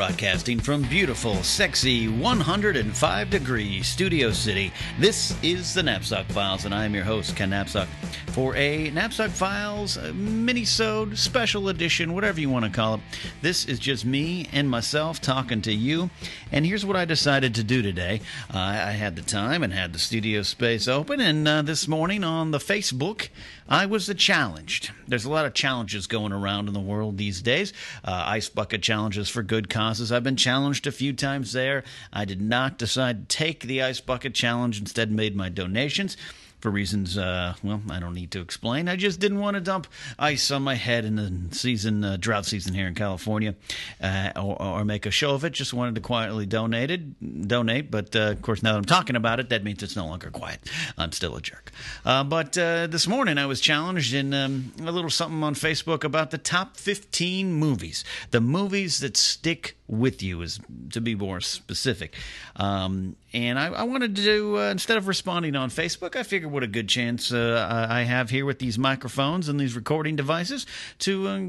[0.00, 6.86] Broadcasting from beautiful, sexy 105 degree Studio City, this is the Napzok Files, and I
[6.86, 7.86] am your host, Ken Napzok,
[8.28, 13.00] for a Napzok Files mini-sode, special edition, whatever you want to call it.
[13.42, 16.08] This is just me and myself talking to you,
[16.50, 18.22] and here's what I decided to do today.
[18.48, 22.24] Uh, I had the time and had the studio space open, and uh, this morning
[22.24, 23.28] on the Facebook,
[23.68, 24.90] I was challenged.
[25.06, 27.72] There's a lot of challenges going around in the world these days.
[28.02, 29.68] Uh, ice bucket challenges for good
[30.12, 31.84] I've been challenged a few times there.
[32.12, 34.78] I did not decide to take the ice bucket challenge.
[34.78, 36.16] Instead, made my donations
[36.60, 38.88] for reasons, uh, well, I don't need to explain.
[38.88, 39.86] I just didn't want to dump
[40.18, 43.54] ice on my head in the season, uh, drought season here in California,
[44.00, 45.50] uh, or, or, make a show of it.
[45.50, 47.90] Just wanted to quietly donate it, donate.
[47.90, 50.30] But uh, of course, now that I'm talking about it, that means it's no longer
[50.30, 50.60] quiet.
[50.98, 51.70] I'm still a jerk.
[52.04, 56.04] Uh, but uh, this morning, I was challenged in um, a little something on Facebook
[56.04, 60.60] about the top 15 movies, the movies that stick with you, is
[60.92, 62.14] to be more specific.
[62.56, 66.62] Um, and I, I, wanted to do instead of responding on Facebook, I figured what
[66.62, 70.66] a good chance uh, I have here with these microphones and these recording devices
[71.00, 71.40] to uh,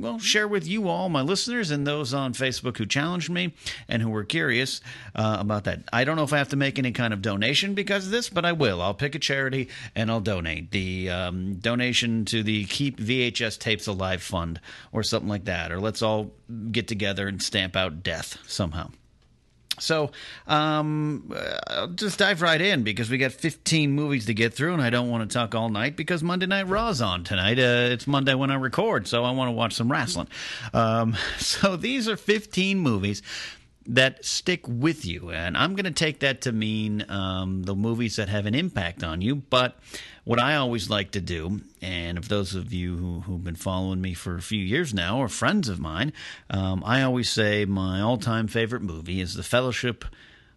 [0.00, 3.54] well share with you all, my listeners, and those on Facebook who challenged me
[3.88, 4.80] and who were curious
[5.14, 5.82] uh, about that.
[5.92, 8.28] I don't know if I have to make any kind of donation because of this,
[8.28, 8.80] but I will.
[8.80, 13.86] I'll pick a charity and I'll donate the um, donation to the Keep VHS Tapes
[13.86, 14.60] Alive Fund
[14.92, 16.30] or something like that, or let's all
[16.70, 18.90] get together and stamp out death somehow.
[19.80, 20.10] So
[20.46, 21.32] um,
[21.68, 24.90] I'll just dive right in because we got 15 movies to get through, and I
[24.90, 27.58] don't want to talk all night because Monday Night Raw's on tonight.
[27.58, 30.28] Uh, it's Monday when I record, so I want to watch some wrestling.
[30.72, 33.22] Um, so these are 15 movies
[33.88, 35.30] that stick with you.
[35.30, 39.02] And I'm going to take that to mean um, the movies that have an impact
[39.02, 39.36] on you.
[39.36, 39.76] But
[40.24, 44.02] what I always like to do, and if those of you who, who've been following
[44.02, 46.12] me for a few years now or friends of mine,
[46.50, 50.04] um, I always say my all time favorite movie is The Fellowship,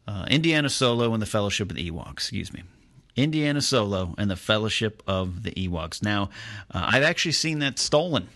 [0.06, 2.12] uh, Indiana Solo and The Fellowship of the Ewoks.
[2.12, 2.64] Excuse me.
[3.16, 6.04] Indiana Solo and the Fellowship of the Ewoks.
[6.04, 6.30] Now,
[6.70, 8.28] uh, I've actually seen that stolen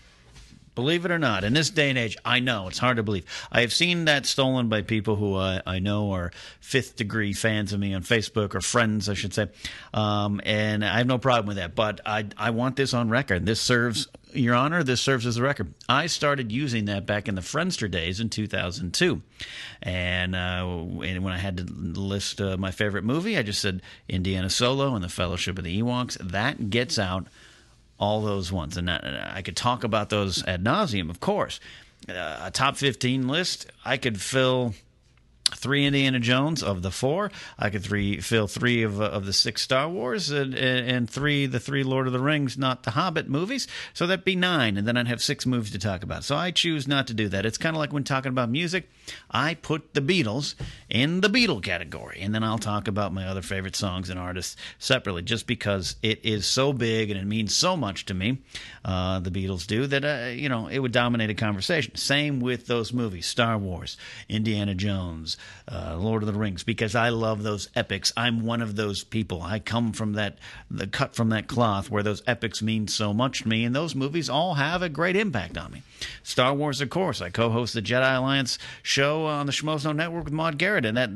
[0.76, 3.24] Believe it or not, in this day and age, I know it's hard to believe.
[3.50, 7.72] I have seen that stolen by people who I, I know are fifth degree fans
[7.72, 9.48] of me on Facebook or friends, I should say.
[9.94, 11.74] Um, and I have no problem with that.
[11.74, 13.46] But I, I want this on record.
[13.46, 15.72] This serves, Your Honor, this serves as a record.
[15.88, 19.22] I started using that back in the Friendster days in 2002.
[19.80, 20.66] And, uh,
[21.02, 24.94] and when I had to list uh, my favorite movie, I just said Indiana Solo
[24.94, 26.18] and the Fellowship of the Ewoks.
[26.18, 27.28] That gets out
[27.98, 31.60] all those ones, and I could talk about those ad nauseum, of course.
[32.08, 34.74] Uh, a top 15 list, I could fill
[35.54, 37.30] three Indiana Jones of the four.
[37.58, 41.60] I could three fill three of of the six Star Wars and, and three the
[41.60, 43.68] three Lord of the Rings, not the Hobbit movies.
[43.94, 46.24] So that'd be nine, and then I'd have six movies to talk about.
[46.24, 47.46] So I choose not to do that.
[47.46, 48.88] It's kind of like when talking about music,
[49.30, 50.54] I put the Beatles
[50.88, 54.56] in the Beatle category, and then I'll talk about my other favorite songs and artists
[54.78, 58.38] separately, just because it is so big and it means so much to me.
[58.84, 60.04] Uh, the Beatles do that.
[60.04, 61.94] Uh, you know, it would dominate a conversation.
[61.94, 63.96] Same with those movies: Star Wars,
[64.28, 65.35] Indiana Jones
[65.70, 68.12] uh, Lord of the Rings, because I love those epics.
[68.16, 69.42] I'm one of those people.
[69.42, 70.38] I come from that,
[70.70, 73.94] the cut from that cloth where those epics mean so much to me, and those
[73.94, 75.82] movies all have a great impact on me.
[76.22, 77.20] Star Wars, of course.
[77.20, 81.10] I co-host the Jedi Alliance show on the Schmoes Network with Maude Garrett, and that,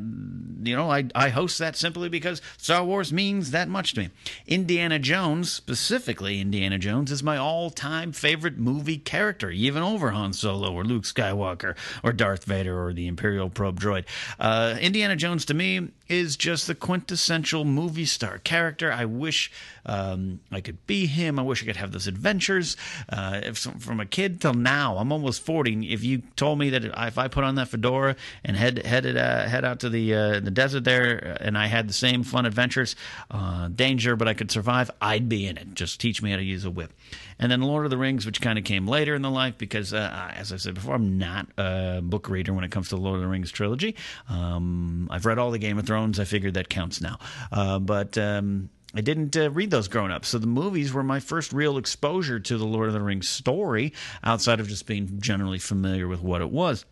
[0.67, 4.11] you know, I, I host that simply because Star Wars means that much to me.
[4.47, 10.73] Indiana Jones, specifically Indiana Jones, is my all-time favorite movie character, even over Han Solo
[10.73, 14.05] or Luke Skywalker or Darth Vader or the Imperial probe droid.
[14.39, 18.93] Uh, Indiana Jones to me is just the quintessential movie star character.
[18.93, 19.51] I wish
[19.87, 21.39] um, I could be him.
[21.39, 22.77] I wish I could have those adventures.
[23.09, 25.93] Uh, if, from a kid till now, I'm almost 40.
[25.93, 29.47] If you told me that if I put on that fedora and head headed uh,
[29.47, 32.97] head out to the uh, the desert there, and I had the same fun adventures,
[33.31, 35.75] uh, danger, but I could survive, I'd be in it.
[35.75, 36.93] Just teach me how to use a whip.
[37.39, 39.95] And then Lord of the Rings, which kind of came later in the life because,
[39.95, 43.01] uh, as I said before, I'm not a book reader when it comes to the
[43.01, 43.97] Lord of the Rings trilogy.
[44.29, 46.21] Um, I've read all the Game of Thrones.
[46.21, 47.19] I figured that counts now.
[47.51, 48.17] Uh, but.
[48.19, 50.25] Um, I didn't uh, read those growing up.
[50.25, 53.93] So the movies were my first real exposure to the Lord of the Rings story
[54.25, 56.85] outside of just being generally familiar with what it was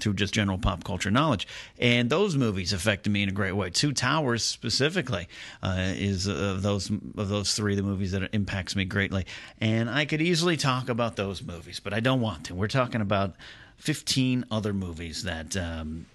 [0.00, 1.46] to just general pop culture knowledge.
[1.78, 3.70] And those movies affected me in a great way.
[3.70, 5.28] Two Towers specifically
[5.62, 9.24] uh, is of those of those three the movies that impacts me greatly.
[9.60, 12.54] And I could easily talk about those movies, but I don't want to.
[12.54, 13.34] We're talking about
[13.78, 16.06] 15 other movies that um,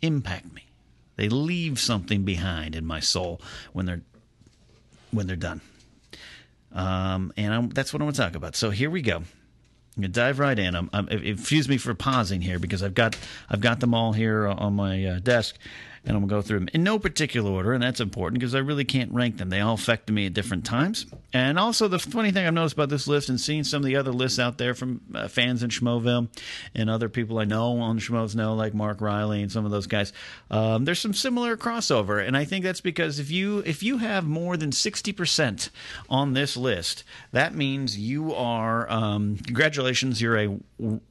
[0.00, 0.66] impact me.
[1.16, 3.40] They leave something behind in my soul
[3.72, 4.02] when they're
[5.12, 5.60] when they're done.
[6.72, 8.56] Um, and I'm, that's what I'm going to talk about.
[8.56, 9.22] So here we go.
[9.96, 10.74] I'm gonna dive right in.
[10.74, 13.14] I'm, I'm, excuse me for pausing here because I've got
[13.50, 15.58] I've got them all here on my uh, desk,
[16.04, 18.56] and I'm going to go through them in no particular order, and that's important because
[18.56, 19.50] I really can't rank them.
[19.50, 21.06] They all affected me at different times.
[21.32, 23.96] And also, the funny thing I've noticed about this list and seeing some of the
[23.96, 26.28] other lists out there from uh, fans in Schmoville
[26.74, 29.86] and other people I know on Schmoes know, like Mark Riley and some of those
[29.86, 30.12] guys,
[30.50, 34.24] um, there's some similar crossover, and I think that's because if you if you have
[34.24, 35.70] more than sixty percent
[36.10, 40.58] on this list, that means you are um, congratulations, you're a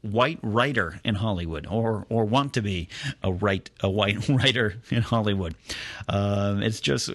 [0.01, 2.89] white writer in Hollywood, or or want to be
[3.23, 5.55] a right a white writer in Hollywood.
[6.07, 7.09] Um, it's just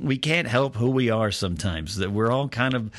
[0.00, 1.96] we can't help who we are sometimes.
[1.96, 2.90] That we're all kind of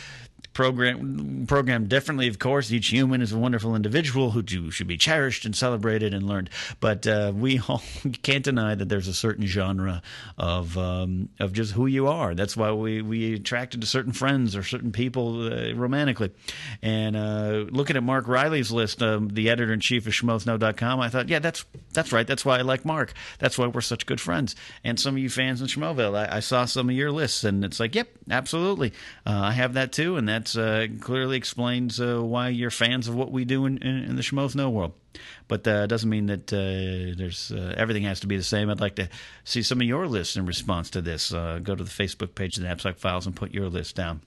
[0.54, 2.28] program programmed differently.
[2.28, 6.28] Of course, each human is a wonderful individual who should be cherished and celebrated and
[6.28, 6.50] learned.
[6.80, 7.82] But uh, we all
[8.22, 10.02] can't deny that there's a certain genre
[10.38, 12.36] of um, of just who you are.
[12.36, 16.32] That's why we we attracted to certain friends or certain people uh, romantically.
[16.82, 21.10] And uh, looking at Mark Riley's list, um, the editor in chief of SchmoesKnow.com, I
[21.10, 22.28] thought, yeah, that's that's right.
[22.28, 23.14] That's why I like Mark.
[23.40, 24.56] That's why we're such good friends.
[24.84, 27.64] And some of you fans in Schmoville, I, I saw some of your lists, and
[27.64, 28.94] it's like, yep, absolutely,
[29.26, 33.08] uh, I have that too, and that that uh, clearly explains uh, why you're fans
[33.08, 34.94] of what we do in, in, in the Schmoes Know world.
[35.48, 38.70] But uh, doesn't mean that uh, there's uh, everything has to be the same.
[38.70, 39.10] I'd like to
[39.44, 41.34] see some of your lists in response to this.
[41.34, 44.22] Uh, go to the Facebook page of the Napzok Files and put your list down.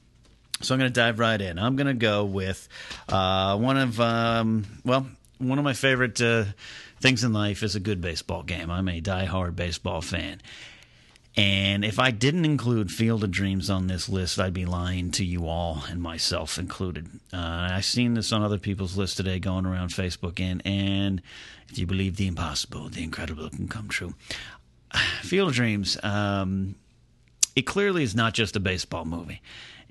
[0.60, 1.58] So I'm going to dive right in.
[1.58, 2.68] I'm going to go with
[3.08, 5.06] one of um, well,
[5.38, 6.20] one of my favorite
[7.00, 8.70] things in life is a good baseball game.
[8.70, 10.40] I'm a die-hard baseball fan
[11.36, 15.24] and if I didn't include Field of Dreams on this list, I'd be lying to
[15.24, 17.08] you all and myself included.
[17.32, 21.20] Uh, I've seen this on other people's lists today going around Facebook, and, and
[21.68, 24.14] if you believe the impossible, the incredible can come true.
[25.22, 26.76] Field of Dreams, um,
[27.56, 29.42] it clearly is not just a baseball movie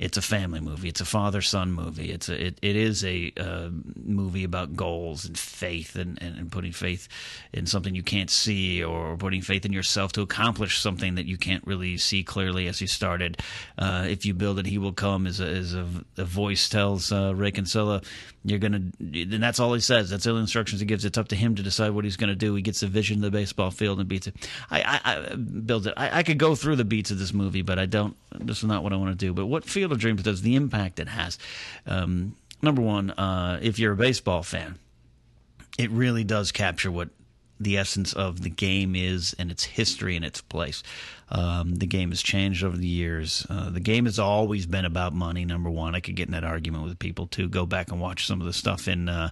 [0.04, 0.90] it's a family movie.
[0.90, 2.12] It's a father son movie.
[2.12, 6.52] It's a, it, it is a uh, movie about goals and faith and, and, and,
[6.52, 7.08] putting faith
[7.54, 11.38] in something you can't see or putting faith in yourself to accomplish something that you
[11.38, 13.42] can't really see clearly as you started.
[13.78, 17.10] Uh, if you build it, he will come, as a, as a, a voice tells
[17.14, 18.02] uh, Ray Kinsella
[18.46, 20.10] you're gonna, and that's all he says.
[20.10, 21.06] That's all the instructions he gives.
[21.06, 22.54] It's up to him to decide what he's gonna do.
[22.56, 24.36] He gets a vision of the baseball field and beats it.
[24.70, 25.00] I, I,
[25.32, 25.94] I builds it.
[25.96, 28.18] I, I, could go through the beats of this movie, but I don't.
[28.38, 29.34] This is not what I want to do.
[29.34, 31.38] But what Field of Dreams does, the impact it has.
[31.86, 34.78] Um, number one, uh, if you're a baseball fan,
[35.78, 37.10] it really does capture what
[37.60, 40.84] the essence of the game is and its history and its place.
[41.30, 43.46] Um, the game has changed over the years.
[43.50, 45.46] Uh, the game has always been about money.
[45.46, 47.50] Number one, I could get in that argument with people too.
[47.50, 49.30] Go back and watch some of the stuff in uh,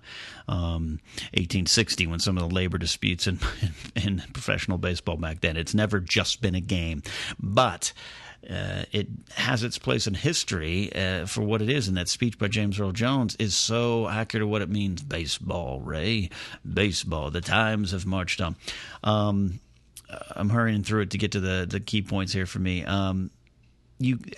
[0.47, 0.99] um,
[1.33, 3.39] 1860 when some of the labor disputes in,
[3.95, 5.57] in, in professional baseball back then.
[5.57, 7.03] It's never just been a game,
[7.39, 7.93] but
[8.49, 11.87] uh, it has its place in history uh, for what it is.
[11.87, 15.01] And that speech by James Earl Jones is so accurate to what it means.
[15.01, 16.29] Baseball, Ray,
[16.71, 17.29] baseball.
[17.29, 18.55] The times have marched on.
[19.03, 19.59] Um,
[20.35, 22.85] I'm hurrying through it to get to the the key points here for me.
[22.85, 23.31] Um,
[23.99, 24.19] you.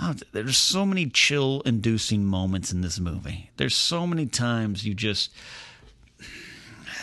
[0.00, 3.50] Oh, there's so many chill inducing moments in this movie.
[3.56, 5.32] There's so many times you just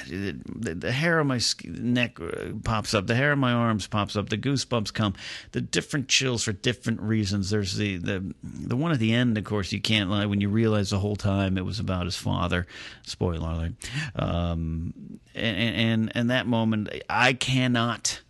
[0.07, 4.15] the, the hair on my neck uh, pops up, the hair on my arms pops
[4.15, 5.13] up, the goosebumps come,
[5.51, 7.49] the different chills for different reasons.
[7.49, 10.49] There's the the the one at the end, of course, you can't lie when you
[10.49, 12.67] realize the whole time it was about his father.
[13.03, 13.73] Spoiler alert.
[14.15, 18.21] Um, and, and and that moment, I cannot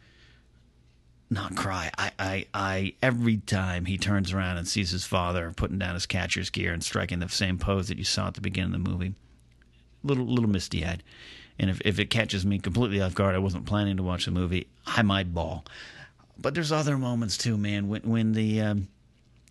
[1.29, 1.91] not cry.
[1.97, 6.05] I, I, I, every time he turns around and sees his father putting down his
[6.05, 8.89] catcher's gear and striking the same pose that you saw at the beginning of the
[8.89, 9.13] movie,
[10.03, 11.03] little, little misty eyed.
[11.57, 14.31] And if, if it catches me completely off guard, I wasn't planning to watch the
[14.31, 15.65] movie, I might bawl.
[16.37, 17.87] But there's other moments too, man.
[17.87, 18.87] When when the um,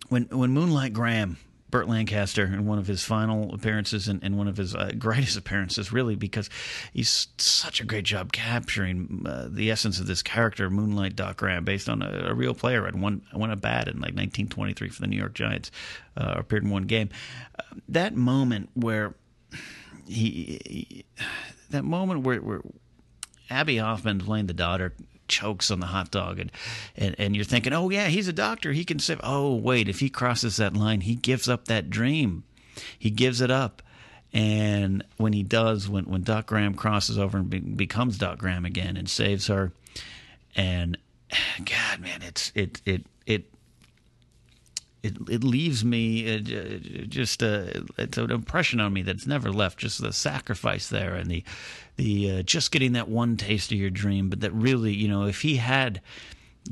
[0.09, 1.37] when when Moonlight Graham,
[1.71, 5.35] Burt Lancaster, in one of his final appearances and, and one of his uh, greatest
[5.35, 6.49] appearances, really, because
[6.93, 11.65] he's such a great job capturing uh, the essence of this character, Moonlight Doc Graham,
[11.65, 15.01] based on a, a real player and won won a bat in like 1923 for
[15.01, 15.71] the New York Giants,
[16.17, 17.09] uh, appeared in one game.
[17.57, 19.15] Uh, that moment where
[20.07, 21.05] he, he
[21.71, 22.61] that moment where, where
[23.49, 24.93] Gaby Hoffmann playing the daughter
[25.27, 26.51] chokes on the hot dog and,
[26.95, 28.71] and and you're thinking oh yeah he's a doctor.
[28.71, 32.43] He can save oh wait if he crosses that line he gives up that dream.
[32.97, 33.81] He gives it up.
[34.33, 38.65] And when he does when when Doc Graham crosses over and be, becomes Doc Graham
[38.65, 39.71] again and saves her
[40.55, 40.97] and
[41.65, 43.05] god man it's it it
[45.05, 46.39] it it leaves me uh,
[47.07, 49.77] just a, uh, it's an impression on me that's never left.
[49.77, 51.43] Just the sacrifice there and the
[51.97, 55.25] the uh, just getting that one taste of your dream, but that really, you know,
[55.25, 56.01] if he had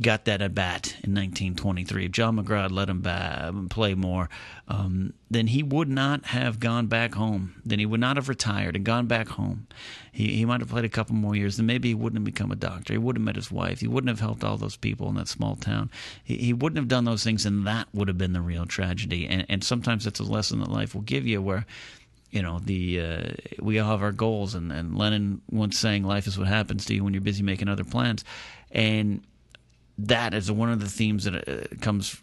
[0.01, 4.27] got that at bat in 1923, if John McGraw let him play more,
[4.67, 7.61] um, then he would not have gone back home.
[7.63, 9.67] Then he would not have retired and gone back home.
[10.11, 12.51] He, he might have played a couple more years, and maybe he wouldn't have become
[12.51, 12.93] a doctor.
[12.93, 13.81] He wouldn't have met his wife.
[13.81, 15.91] He wouldn't have helped all those people in that small town.
[16.23, 19.27] He, he wouldn't have done those things, and that would have been the real tragedy.
[19.27, 21.65] And, and sometimes that's a lesson that life will give you where
[22.31, 23.31] you know the uh,
[23.61, 26.95] we all have our goals and, and Lennon once saying life is what happens to
[26.95, 28.25] you when you're busy making other plans
[28.71, 29.21] and
[29.97, 32.21] that is one of the themes that uh, comes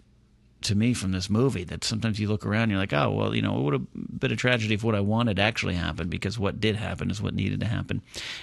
[0.62, 3.34] to me from this movie that sometimes you look around and you're like oh well
[3.34, 6.38] you know it would have been a tragedy if what I wanted actually happened because
[6.38, 8.02] what did happen is what needed to happen.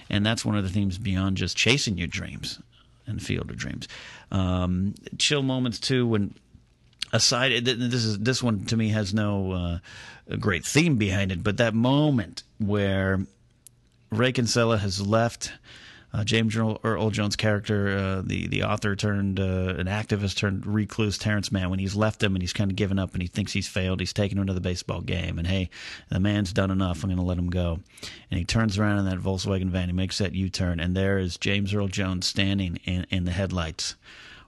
[0.10, 2.60] And that's one of the themes beyond just chasing your dreams
[3.05, 3.88] and field of dreams.
[4.31, 6.34] Um, chill moments too when
[7.13, 11.57] aside this is this one to me has no uh, great theme behind it but
[11.57, 13.25] that moment where
[14.12, 15.53] Ray Kinsella has left
[16.13, 21.17] uh, James Earl, Jones' character, uh, the the author turned uh, an activist turned recluse
[21.17, 23.53] Terrence Mann, when he's left him and he's kind of given up and he thinks
[23.53, 25.69] he's failed, he's taken him to the baseball game, and hey,
[26.09, 27.03] the man's done enough.
[27.03, 27.79] I'm going to let him go.
[28.31, 31.37] And he turns around in that Volkswagen van, he makes that U-turn, and there is
[31.37, 33.95] James Earl Jones standing in in the headlights.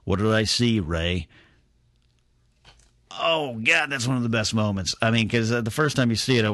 [0.04, 1.28] What did I see, Ray?
[3.12, 4.94] Oh God, that's one of the best moments.
[5.02, 6.46] I mean, because uh, the first time you see it,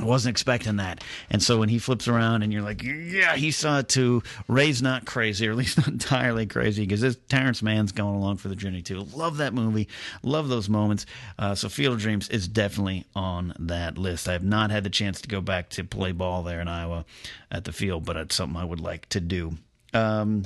[0.00, 1.04] I wasn't expecting that.
[1.28, 4.22] And so when he flips around and you're like, yeah, he saw it too.
[4.48, 8.38] Ray's not crazy, or at least not entirely crazy, because this Terrence Mann's going along
[8.38, 9.00] for the journey too.
[9.14, 9.88] Love that movie.
[10.22, 11.04] Love those moments.
[11.38, 14.26] Uh, so Field of Dreams is definitely on that list.
[14.26, 17.04] I have not had the chance to go back to play ball there in Iowa
[17.50, 19.52] at the field, but it's something I would like to do.
[19.92, 20.44] Um,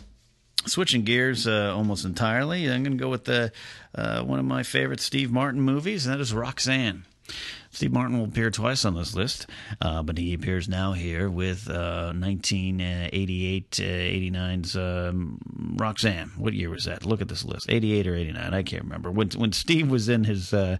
[0.66, 3.52] switching gears uh, almost entirely, I'm going to go with the,
[3.94, 7.04] uh, one of my favorite Steve Martin movies, and that is Roxanne.
[7.74, 9.48] Steve Martin will appear twice on this list,
[9.80, 15.38] uh, but he appears now here with uh, 1988 89's um,
[15.76, 16.30] Roxanne.
[16.36, 17.04] What year was that?
[17.04, 18.54] Look at this list 88 or 89.
[18.54, 19.10] I can't remember.
[19.10, 20.76] When, when Steve was in his, uh,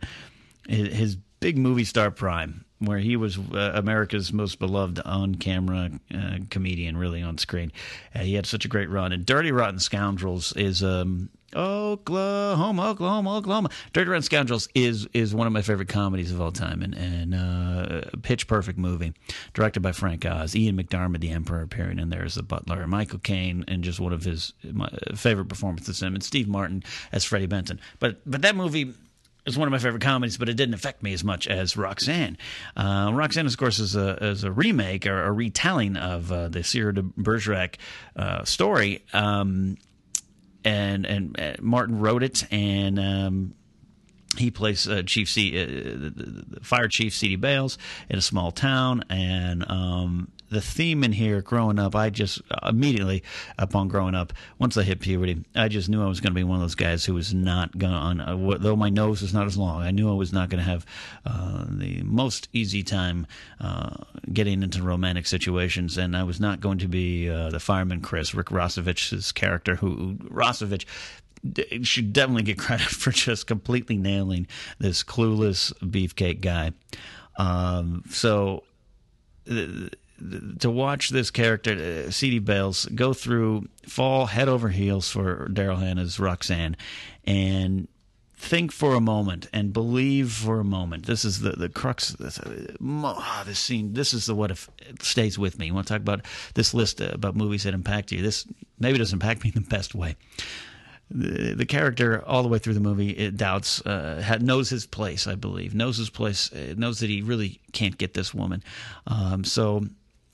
[0.69, 5.91] his, his big movie star prime, where he was uh, America's most beloved on camera
[6.15, 7.73] uh, comedian, really on screen.
[8.15, 9.13] Uh, he had such a great run.
[9.13, 10.83] And Dirty Rotten Scoundrels is.
[10.83, 13.71] Um, Oklahoma, Oklahoma, Oklahoma.
[13.93, 17.35] Dirty Rotten Scoundrels is is one of my favorite comedies of all time, and and
[17.35, 19.13] uh, pitch perfect movie,
[19.53, 20.55] directed by Frank Oz.
[20.57, 22.87] Ian McDiarmid, the Emperor, appearing in there as the butler.
[22.87, 24.53] Michael Caine, and just one of his
[25.15, 26.03] favorite performances.
[26.03, 26.83] Him and Steve Martin
[27.13, 27.81] as Freddie Benson.
[27.99, 28.95] But but that movie
[29.47, 32.39] it's one of my favorite comedies, but it didn't affect me as much as Roxanne.
[32.77, 36.65] Uh, Roxanne, of course, is a, is a remake or a retelling of uh, the
[36.65, 37.77] Cyrano de Bergerac
[38.17, 39.05] uh, story.
[39.13, 39.77] Um,
[40.65, 43.55] and, and uh, Martin wrote it, and um,
[44.37, 47.37] he plays uh, Chief C, uh, the, the Fire Chief C.D.
[47.37, 47.79] Bales
[48.09, 53.23] in a small town, and um, the theme in here growing up, I just immediately
[53.59, 56.45] upon growing up, once I hit puberty, I just knew I was going to be
[56.45, 59.47] one of those guys who was not going to, uh, though my nose was not
[59.47, 60.87] as long, I knew I was not going to have
[61.27, 63.27] uh, the most easy time
[63.61, 63.97] uh,
[64.33, 68.35] getting into romantic situations, and I was not going to be uh, the fireman Chris,
[68.35, 70.87] Rick Rossovich's character, who Rossovich
[71.83, 74.47] should definitely get credit for just completely nailing
[74.79, 76.73] this clueless beefcake guy.
[77.37, 78.63] Um, so.
[80.61, 82.39] To watch this character, uh, C.D.
[82.39, 86.77] Bales, go through, fall head over heels for Daryl Hannah's Roxanne,
[87.25, 87.89] and
[88.45, 91.07] think for a moment and believe for a moment.
[91.07, 92.11] This is the the crux.
[92.11, 93.95] Of this, oh, this scene.
[93.95, 95.67] This is the what if it stays with me.
[95.67, 98.23] You want to talk about this list uh, about movies that impact you?
[98.23, 98.47] This
[98.79, 100.17] maybe doesn't impact me in the best way.
[101.11, 105.27] The, the character all the way through the movie it doubts uh, knows his place
[105.27, 108.65] i believe knows his place uh, knows that he really can't get this woman
[109.07, 109.85] um, so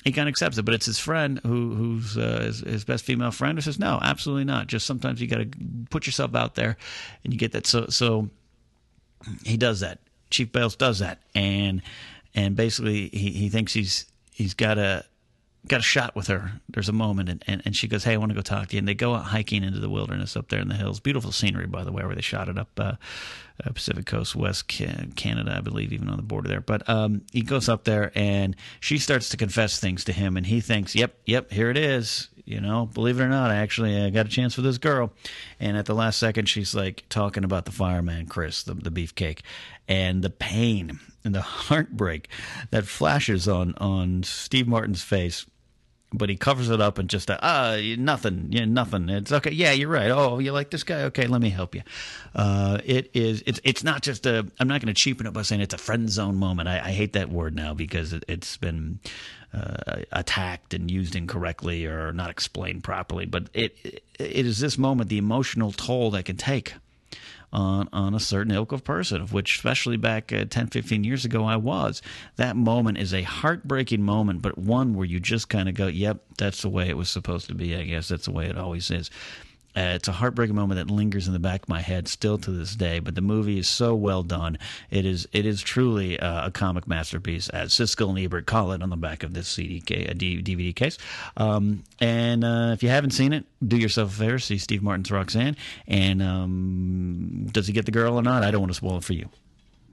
[0.04, 3.04] he kind of accepts it, but it's his friend who who's uh, his, his, best
[3.04, 4.66] female friend who says, "No, absolutely not.
[4.66, 5.50] Just sometimes you got to
[5.90, 6.76] put yourself out there,
[7.23, 8.30] and you get that." So so
[9.45, 9.99] he does that.
[10.30, 11.83] Chief Bales does that, and
[12.35, 15.04] and basically he, he thinks he's he's got a
[15.67, 16.52] got a shot with her.
[16.69, 18.76] There's a moment, and, and, and she goes, "Hey, I want to go talk to
[18.76, 21.00] you." And they go out hiking into the wilderness up there in the hills.
[21.00, 22.95] Beautiful scenery, by the way, where they shot it up uh,
[23.64, 26.61] uh, Pacific Coast, West Canada, I believe, even on the border there.
[26.61, 30.47] But um, he goes up there, and she starts to confess things to him, and
[30.47, 33.97] he thinks, "Yep, yep, here it is." You know, believe it or not, I actually
[33.97, 35.12] uh, got a chance for this girl.
[35.61, 39.40] And at the last second, she's like talking about the fireman, Chris, the, the beefcake,
[39.87, 42.28] and the pain and the heartbreak
[42.70, 45.46] that flashes on on Steve Martin's face
[46.12, 49.08] but he covers it up and just ah uh, nothing yeah nothing.
[49.08, 49.52] It's okay.
[49.52, 50.10] Yeah you're right.
[50.10, 51.02] Oh you like this guy?
[51.04, 51.82] Okay let me help you.
[52.34, 55.42] Uh, it is it's it's not just a i'm not going to cheapen it by
[55.42, 56.68] saying it's a friend zone moment.
[56.68, 58.98] I, I hate that word now because it, has been
[59.54, 65.08] uh, attacked and used incorrectly or not explained properly but it it is this moment
[65.08, 66.74] the emotional toll that can take
[67.52, 71.25] on, on a certain ilk of person, of which, especially back uh, 10, 15 years
[71.25, 72.02] ago, I was.
[72.37, 76.23] That moment is a heartbreaking moment, but one where you just kind of go, yep,
[76.38, 77.75] that's the way it was supposed to be.
[77.75, 79.11] I guess that's the way it always is.
[79.76, 82.50] Uh, it's a heartbreaking moment that lingers in the back of my head still to
[82.50, 82.98] this day.
[82.98, 84.58] But the movie is so well done.
[84.90, 88.82] It is it is truly uh, a comic masterpiece, as Siskel and Ebert call it
[88.82, 90.98] on the back of this CD uh, DVD case.
[91.36, 95.10] Um, and uh, if you haven't seen it, do yourself a favor, see Steve Martin's
[95.10, 95.56] Roxanne.
[95.86, 98.42] And um, does he get the girl or not?
[98.42, 99.28] I don't want to spoil it for you.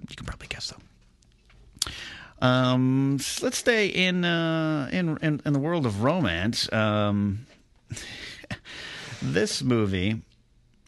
[0.09, 0.81] You can probably guess though.
[2.39, 6.71] Um, let's stay in, uh, in in in the world of romance.
[9.21, 10.21] This movie,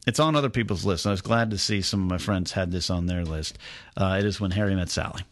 [0.06, 1.08] it's on other people's lists.
[1.08, 3.58] I was glad to see some of my friends had this on their list.
[3.98, 5.24] Uh, it is When Harry Met Sally,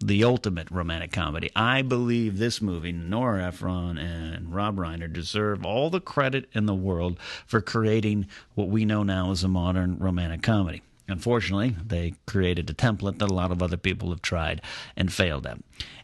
[0.00, 1.50] the ultimate romantic comedy.
[1.54, 6.74] I believe this movie, Nora Ephron and Rob Reiner, deserve all the credit in the
[6.74, 10.82] world for creating what we know now as a modern romantic comedy.
[11.06, 14.60] Unfortunately, they created a template that a lot of other people have tried
[14.96, 15.58] and failed at.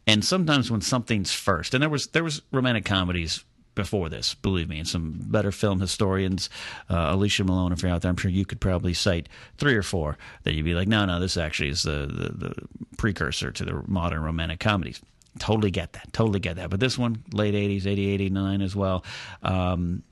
[0.06, 4.68] And sometimes when something's first, and there was there was romantic comedies before this, believe
[4.68, 6.50] me, and some better film historians.
[6.88, 9.28] Uh, Alicia Malone, if you're out there, I'm sure you could probably cite
[9.58, 12.54] three or four that you'd be like, no, no, this actually is the, the, the
[12.96, 15.00] precursor to the modern romantic comedies.
[15.38, 16.12] Totally get that.
[16.12, 16.70] Totally get that.
[16.70, 19.04] But this one, late 80s, 80, 89 as well.
[19.42, 20.02] Um,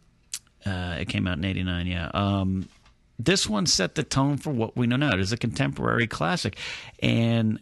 [0.66, 2.10] uh, it came out in 89, yeah.
[2.12, 2.68] Um,
[3.18, 5.14] this one set the tone for what we know now.
[5.14, 6.56] It is a contemporary classic.
[7.00, 7.60] And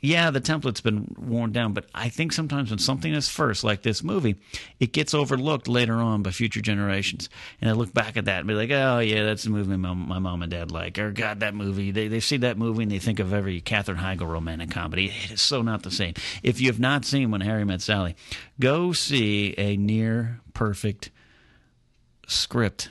[0.00, 3.82] yeah, the template's been worn down, but I think sometimes when something is first, like
[3.82, 4.36] this movie,
[4.78, 7.28] it gets overlooked later on by future generations.
[7.60, 9.94] And I look back at that and be like, oh, yeah, that's the movie my,
[9.94, 10.98] my mom and dad like.
[10.98, 11.90] Or, God, that movie.
[11.90, 15.12] They, they see that movie and they think of every Katherine Heigl romantic comedy.
[15.24, 16.14] It is so not the same.
[16.42, 18.14] If you have not seen When Harry Met Sally,
[18.60, 21.10] go see a near perfect
[22.28, 22.90] script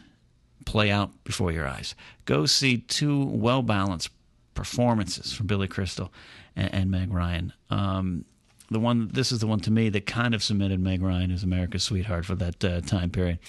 [0.65, 1.95] play out before your eyes.
[2.25, 4.09] Go see two well balanced
[4.53, 6.11] performances from Billy Crystal
[6.57, 7.53] and, and Meg Ryan.
[7.69, 8.25] Um,
[8.69, 11.43] the one this is the one to me that kind of cemented Meg Ryan as
[11.43, 13.39] America's sweetheart for that uh, time period.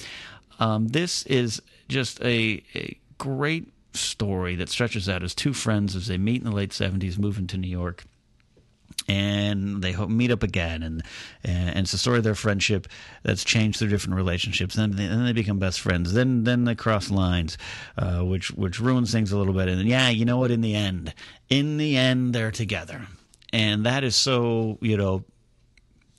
[0.60, 6.06] Um, this is just a, a, great story that stretches out as two friends as
[6.06, 8.04] they meet in the late seventies, move into New York
[9.08, 11.02] and they meet up again, and
[11.42, 12.86] and it's the story of their friendship
[13.22, 14.74] that's changed through different relationships.
[14.74, 16.12] Then they, then they become best friends.
[16.12, 17.56] Then then they cross lines,
[17.96, 19.68] uh, which which ruins things a little bit.
[19.68, 20.50] And yeah, you know what?
[20.50, 21.14] In the end,
[21.48, 23.06] in the end, they're together,
[23.52, 25.24] and that is so you know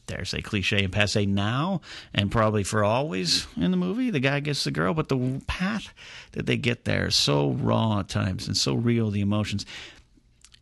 [0.07, 1.81] dare say cliche and passe now
[2.15, 5.93] and probably for always in the movie the guy gets the girl but the path
[6.31, 9.67] that they get there is so raw at times and so real the emotions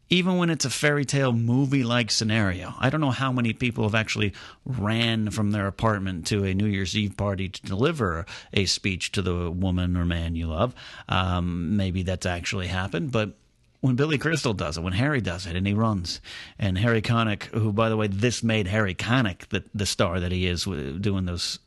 [0.10, 2.74] even when it's a fairy tale movie like scenario.
[2.80, 4.34] I don't know how many people have actually
[4.66, 9.22] ran from their apartment to a New Year's Eve party to deliver a speech to
[9.22, 10.74] the woman or man you love.
[11.10, 13.34] Um, maybe that's actually happened, but
[13.82, 16.20] when Billy Crystal does it, when Harry does it, and he runs,
[16.58, 20.32] and Harry Connick, who by the way, this made Harry Connick the the star that
[20.32, 21.60] he is doing those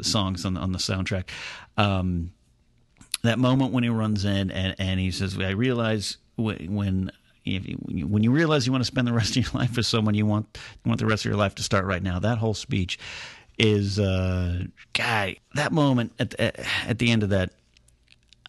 [0.00, 1.24] songs on on the soundtrack.
[1.76, 2.32] Um,
[3.22, 7.10] that moment when he runs in and, and he says, "I realize when
[7.56, 7.64] if
[8.08, 10.26] when you realize you want to spend the rest of your life with someone, you
[10.26, 12.18] want you want the rest of your life to start right now.
[12.18, 12.98] That whole speech
[13.58, 15.36] is, uh, guy.
[15.54, 17.50] That moment at the, at the end of that,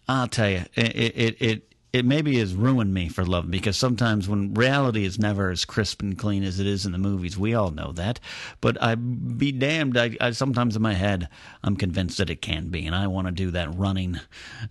[0.08, 4.30] I'll tell you, it it, it it maybe has ruined me for love because sometimes
[4.30, 7.56] when reality is never as crisp and clean as it is in the movies, we
[7.56, 8.20] all know that.
[8.62, 11.30] But I be damned, I, I sometimes in my head
[11.64, 14.20] I'm convinced that it can be, and I want to do that running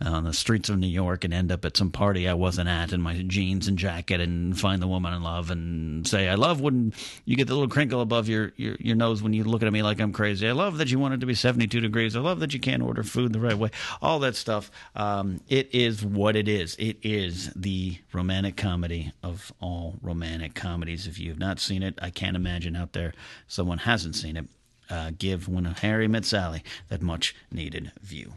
[0.00, 2.92] on the streets of New York and end up at some party I wasn't at
[2.92, 6.60] in my jeans and jacket and find the woman I love and say I love
[6.60, 6.92] when
[7.24, 9.82] you get the little crinkle above your your, your nose when you look at me
[9.82, 10.48] like I'm crazy.
[10.48, 12.14] I love that you want it to be 72 degrees.
[12.14, 13.70] I love that you can't order food the right way.
[14.00, 14.70] All that stuff.
[14.94, 16.76] Um, it is what it is.
[16.76, 21.06] It is the romantic comedy of all romantic comedies.
[21.06, 23.14] If you have not seen it, I can't imagine out there
[23.46, 24.44] someone hasn't seen it.
[24.90, 28.34] Uh, give When Harry Met Sally that much needed view.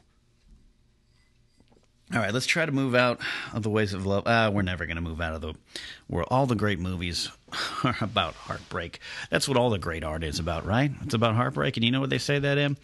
[2.13, 3.21] All right, let's try to move out
[3.53, 4.27] of the ways of love.
[4.27, 5.53] Uh, we're never going to move out of the
[6.07, 7.29] where all the great movies
[7.85, 8.99] are about heartbreak.
[9.29, 10.91] That's what all the great art is about, right?
[11.03, 11.77] It's about heartbreak.
[11.77, 12.75] And you know what they say that in?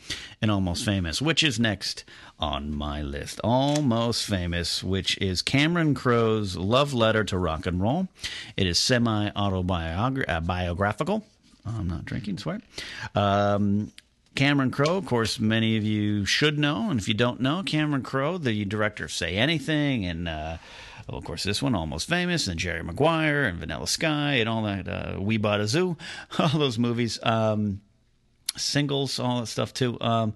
[0.41, 2.06] In Almost Famous, which is next
[2.39, 3.39] on my list.
[3.43, 8.08] Almost Famous, which is Cameron Crowe's love letter to rock and roll.
[8.56, 11.26] It is semi autobiographical.
[11.65, 12.62] Uh, I'm not drinking, swear.
[13.15, 13.91] Um,
[14.36, 18.04] Cameron Crowe, of course, many of you should know, and if you don't know, Cameron
[18.04, 20.58] Crowe, the director of Say Anything, and uh,
[21.10, 24.62] well, of course, this one, Almost Famous, and Jerry Maguire, and Vanilla Sky, and all
[24.63, 25.97] that, uh, We Bought a Zoo,
[26.39, 27.82] all those movies, um,
[28.56, 29.97] singles, all that stuff too.
[30.02, 30.36] Um,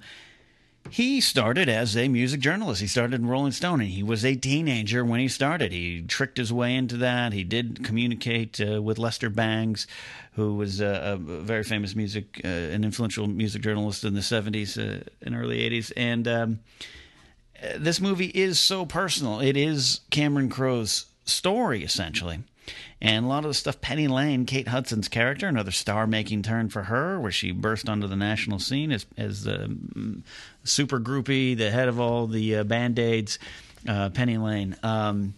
[0.90, 2.82] he started as a music journalist.
[2.82, 5.72] He started in Rolling Stone, and he was a teenager when he started.
[5.72, 7.34] He tricked his way into that.
[7.34, 9.88] He did communicate uh, with Lester Bangs,
[10.34, 14.78] who was a, a very famous music, uh, an influential music journalist in the '70s
[14.78, 15.92] uh, and early '80s.
[15.96, 16.60] And um,
[17.78, 19.40] this movie is so personal.
[19.40, 22.40] It is Cameron Crowe's story, essentially.
[23.02, 26.70] And a lot of the stuff, Penny Lane, Kate Hudson's character, another star making turn
[26.70, 30.24] for her, where she burst onto the national scene as, as the um,
[30.64, 33.40] super groupie, the head of all the uh, band aids,
[33.88, 34.76] uh, Penny Lane.
[34.84, 35.34] Um,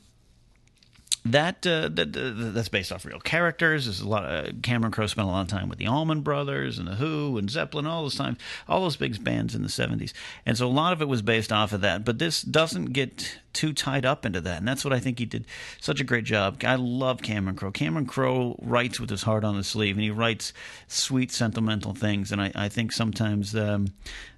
[1.26, 2.12] that, uh, that,
[2.54, 3.86] that's based off real characters.
[3.86, 6.78] There's a lot of Cameron Crowe spent a lot of time with the Allman Brothers
[6.78, 10.12] and the Who and Zeppelin, all those times, all those big bands in the '70s,
[10.46, 12.04] and so a lot of it was based off of that.
[12.04, 15.26] But this doesn't get too tied up into that, and that's what I think he
[15.26, 15.46] did
[15.80, 16.62] such a great job.
[16.66, 17.72] I love Cameron Crowe.
[17.72, 20.52] Cameron Crowe writes with his heart on his sleeve, and he writes
[20.88, 22.32] sweet, sentimental things.
[22.34, 23.94] And I, I think sometimes um,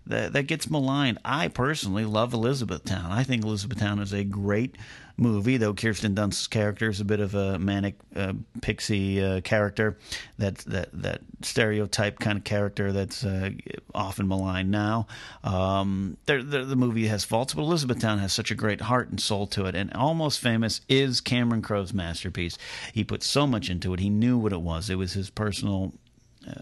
[0.05, 1.17] that that gets maligned.
[1.25, 3.11] I personally love Elizabethtown.
[3.11, 4.75] I think Elizabethtown is a great
[5.17, 9.97] movie, though Kirsten Dunst's character is a bit of a manic uh, pixie uh, character,
[10.37, 13.51] that that that stereotype kind of character that's uh,
[13.93, 15.07] often maligned now.
[15.43, 19.65] Um, the movie has faults, but Elizabethtown has such a great heart and soul to
[19.65, 22.57] it, and Almost Famous is Cameron Crowe's masterpiece.
[22.93, 23.99] He put so much into it.
[23.99, 24.89] He knew what it was.
[24.89, 25.93] It was his personal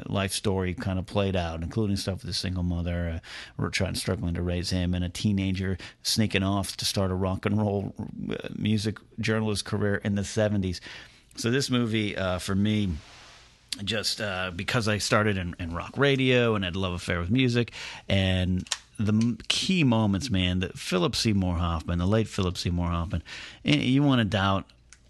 [0.06, 3.22] life story kind of played out, including stuff with a single mother,
[3.60, 7.46] uh, trying struggling to raise him, and a teenager sneaking off to start a rock
[7.46, 7.94] and roll
[8.32, 10.80] uh, music journalist career in the '70s.
[11.36, 12.90] So this movie, uh, for me,
[13.84, 17.32] just uh, because I started in, in, rock radio and had a love affair with
[17.32, 17.72] music,
[18.08, 18.68] and
[19.00, 23.24] the key moments, man, that Philip Seymour Hoffman, the late Philip Seymour Hoffman,
[23.64, 24.66] you want to doubt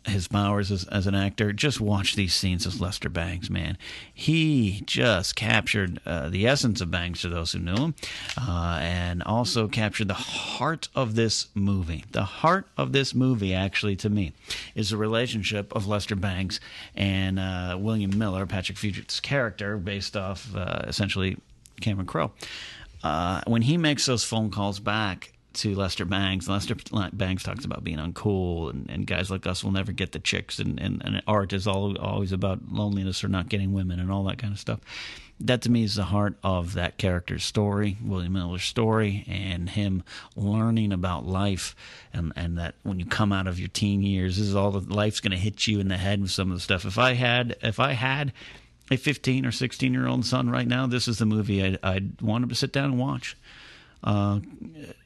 [0.05, 1.53] his powers as, as an actor.
[1.53, 3.77] Just watch these scenes as Lester Bangs, man.
[4.13, 7.95] He just captured uh, the essence of Bangs to those who knew him,
[8.37, 12.03] uh, and also captured the heart of this movie.
[12.11, 14.33] The heart of this movie, actually, to me,
[14.75, 16.59] is the relationship of Lester Bangs
[16.95, 21.37] and uh, William Miller, Patrick Fugit's character, based off uh, essentially
[21.81, 22.31] Cameron Crowe.
[23.03, 26.49] Uh, when he makes those phone calls back to Lester Bangs.
[26.49, 26.75] Lester
[27.13, 30.59] Bangs talks about being uncool, and, and guys like us will never get the chicks,
[30.59, 34.23] and, and, and art is all, always about loneliness or not getting women and all
[34.25, 34.79] that kind of stuff.
[35.39, 40.03] That to me is the heart of that character's story, William Miller's story, and him
[40.35, 41.75] learning about life,
[42.13, 44.93] and, and that when you come out of your teen years, this is all the
[44.93, 46.85] life's going to hit you in the head with some of the stuff.
[46.85, 48.31] If I had, if I had
[48.91, 52.21] a 15 or 16 year old son right now, this is the movie I'd, I'd
[52.21, 53.35] want him to sit down and watch
[54.03, 54.39] uh,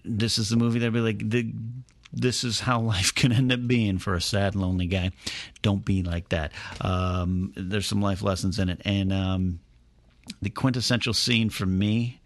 [0.04, 1.52] this is the movie that'd be like the,
[2.14, 5.12] this is how life can end up being for a sad, lonely guy.
[5.62, 6.52] Don't be like that.
[6.82, 9.60] Um, there's some life lessons in it, and um,
[10.42, 12.22] the quintessential scene for me,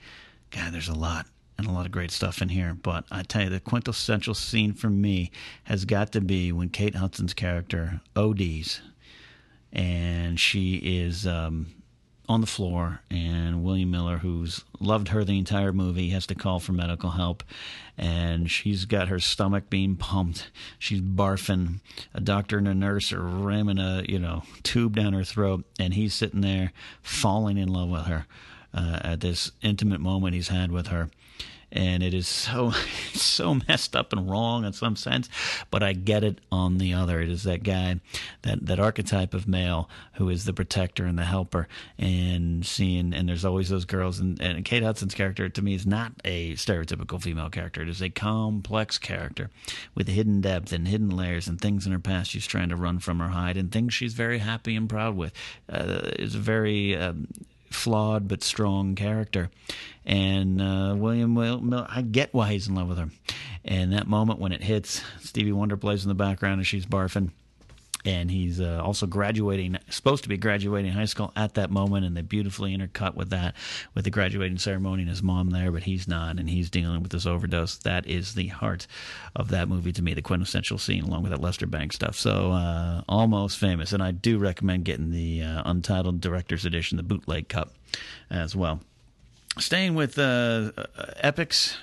[0.51, 2.73] God, there's a lot and a lot of great stuff in here.
[2.73, 5.31] But I tell you, the quintessential scene for me
[5.65, 8.81] has got to be when Kate Hudson's character ODs,
[9.71, 11.67] and she is um,
[12.31, 16.61] on the floor, and William Miller, who's loved her the entire movie, has to call
[16.61, 17.43] for medical help,
[17.97, 20.49] and she's got her stomach being pumped.
[20.79, 21.81] She's barfing.
[22.13, 25.93] A doctor and a nurse are ramming a you know tube down her throat, and
[25.93, 28.25] he's sitting there falling in love with her
[28.73, 31.09] uh, at this intimate moment he's had with her
[31.71, 32.71] and it is so
[33.13, 35.29] so messed up and wrong in some sense
[35.69, 37.21] but i get it on the other.
[37.21, 37.99] It is that guy
[38.41, 43.27] that that archetype of male who is the protector and the helper and seeing and
[43.27, 47.21] there's always those girls and, and kate hudson's character to me is not a stereotypical
[47.21, 47.81] female character.
[47.81, 49.49] It is a complex character
[49.95, 52.99] with hidden depth and hidden layers and things in her past she's trying to run
[52.99, 55.33] from or hide and things she's very happy and proud with.
[55.69, 57.27] Uh, is a very um,
[57.73, 59.49] flawed but strong character.
[60.05, 63.09] And uh, William Miller, I get why he's in love with her.
[63.63, 67.31] And that moment when it hits, Stevie Wonder plays in the background and she's barfing
[68.05, 72.15] and he's uh, also graduating supposed to be graduating high school at that moment and
[72.15, 73.55] they beautifully intercut with that
[73.93, 77.11] with the graduating ceremony and his mom there but he's not and he's dealing with
[77.11, 78.87] this overdose that is the heart
[79.35, 82.15] of that movie to me the quintessential scene along with that lester bangs stuff.
[82.15, 87.03] So uh, almost famous and i do recommend getting the uh, untitled director's edition the
[87.03, 87.69] bootleg cut
[88.29, 88.81] as well.
[89.59, 90.85] Staying with uh, uh,
[91.17, 91.77] epics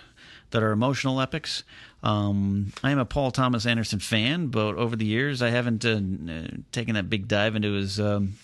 [0.51, 1.65] that are emotional epics
[2.03, 6.01] um, I am a Paul Thomas Anderson fan, but over the years I haven't uh,
[6.73, 8.35] taken that big dive into his um,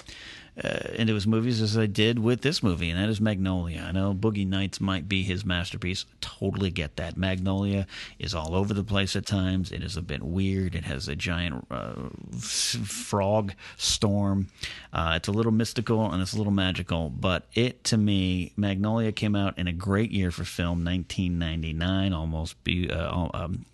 [0.62, 3.86] uh, into his movies as I did with this movie, and that is Magnolia.
[3.88, 6.04] I know Boogie Nights might be his masterpiece.
[6.20, 7.16] Totally get that.
[7.16, 7.86] Magnolia
[8.18, 9.72] is all over the place at times.
[9.72, 10.74] It is a bit weird.
[10.74, 11.94] It has a giant uh,
[12.38, 14.48] frog storm.
[14.92, 19.12] Uh, it's a little mystical and it's a little magical, but it to me, Magnolia
[19.12, 23.64] came out in a great year for film, 1999, almost be, uh, um,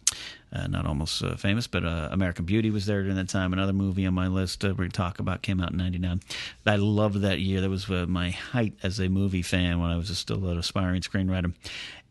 [0.52, 3.52] uh, not almost uh, famous, but uh, American Beauty was there during that time.
[3.52, 6.20] Another movie on my list uh, we talk about came out in '99.
[6.66, 7.60] I loved that year.
[7.60, 11.02] That was uh, my height as a movie fan when I was still an aspiring
[11.02, 11.52] screenwriter.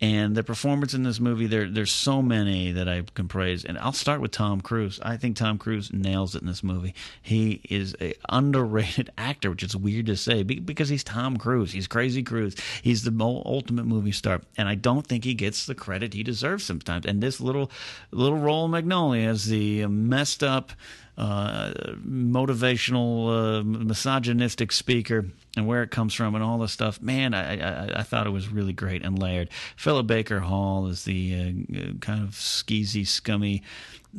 [0.01, 3.65] And the performance in this movie, there there's so many that I can praise.
[3.65, 4.99] And I'll start with Tom Cruise.
[5.03, 6.93] I think Tom Cruise nails it in this movie.
[7.21, 11.73] He is an underrated actor, which is weird to say because he's Tom Cruise.
[11.73, 12.55] He's crazy Cruise.
[12.81, 16.63] He's the ultimate movie star, and I don't think he gets the credit he deserves
[16.63, 17.05] sometimes.
[17.05, 17.69] And this little
[18.11, 20.71] little role in Magnolia as the messed up,
[21.19, 21.73] uh,
[22.07, 25.25] motivational, uh, misogynistic speaker
[25.57, 27.01] and where it comes from and all this stuff.
[27.01, 29.49] Man, I, I, I thought it was really great and layered.
[29.75, 33.63] Philip Baker Hall is the uh, kind of skeezy, scummy,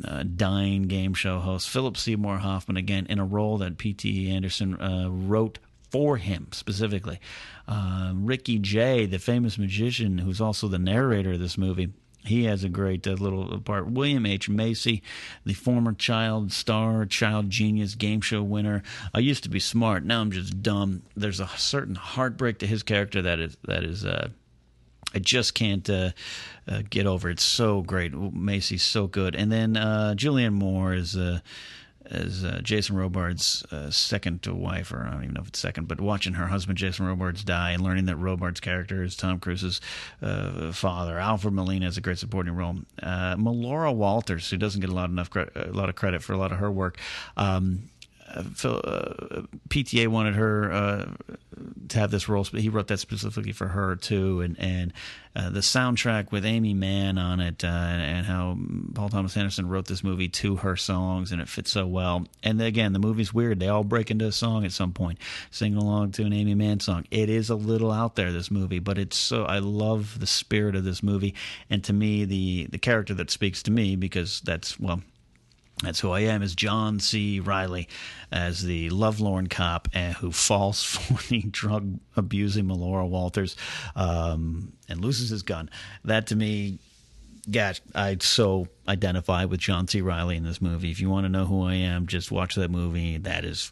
[0.05, 1.69] uh, dying game show host.
[1.71, 4.29] Philip Seymour Hoffman again in a role that P.T.
[4.29, 5.57] Anderson uh, wrote
[5.89, 7.19] for him specifically.
[7.67, 11.91] Uh, Ricky Jay, the famous magician who's also the narrator of this movie,
[12.23, 13.89] he has a great uh, little part.
[13.89, 14.49] William H.
[14.49, 15.01] Macy,
[15.45, 18.83] the former child star, child genius game show winner.
[19.13, 20.03] I used to be smart.
[20.03, 21.03] Now I'm just dumb.
[21.15, 24.05] There's a certain heartbreak to his character that is that is.
[24.05, 24.29] Uh,
[25.13, 26.11] I just can't uh,
[26.69, 27.29] uh, get over.
[27.29, 28.13] It's so great.
[28.13, 31.39] Macy's so good, and then uh, Julianne Moore is uh,
[32.11, 35.87] as uh, Jason Robards' uh, second wife, or I don't even know if it's second,
[35.87, 39.79] but watching her husband Jason Robards die and learning that Robards' character is Tom Cruise's
[40.21, 41.17] uh, father.
[41.17, 42.77] Alfred Molina has a great supporting role.
[43.01, 46.33] Uh, Melora Walters, who doesn't get a lot enough cre- a lot of credit for
[46.33, 46.99] a lot of her work.
[47.37, 47.89] Um,
[48.35, 51.05] uh, PTA wanted her uh,
[51.89, 52.45] to have this role.
[52.51, 54.93] But he wrote that specifically for her too, and and
[55.35, 58.57] uh, the soundtrack with Aimee Mann on it, uh, and how
[58.93, 62.25] Paul Thomas Anderson wrote this movie to her songs, and it fits so well.
[62.43, 65.77] And again, the movie's weird; they all break into a song at some point, singing
[65.77, 67.05] along to an Aimee Mann song.
[67.11, 69.45] It is a little out there, this movie, but it's so.
[69.45, 71.35] I love the spirit of this movie,
[71.69, 75.01] and to me, the the character that speaks to me because that's well
[75.83, 77.39] that's who I am, is John C.
[77.39, 77.87] Reilly
[78.31, 83.55] as the lovelorn cop uh, who falls for the drug abusing Melora Walters
[83.95, 85.69] um, and loses his gun.
[86.05, 86.79] That to me,
[87.49, 90.01] gosh, I so identify with John C.
[90.01, 90.91] Reilly in this movie.
[90.91, 93.17] If you want to know who I am, just watch that movie.
[93.17, 93.71] That is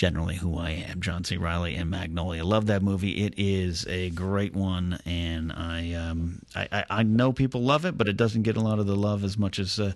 [0.00, 1.36] generally who I am, John C.
[1.36, 2.42] Reilly and Magnolia.
[2.42, 3.22] Love that movie.
[3.22, 8.08] It is a great one, and I um, I, I, know people love it, but
[8.08, 9.92] it doesn't get a lot of the love as much as uh,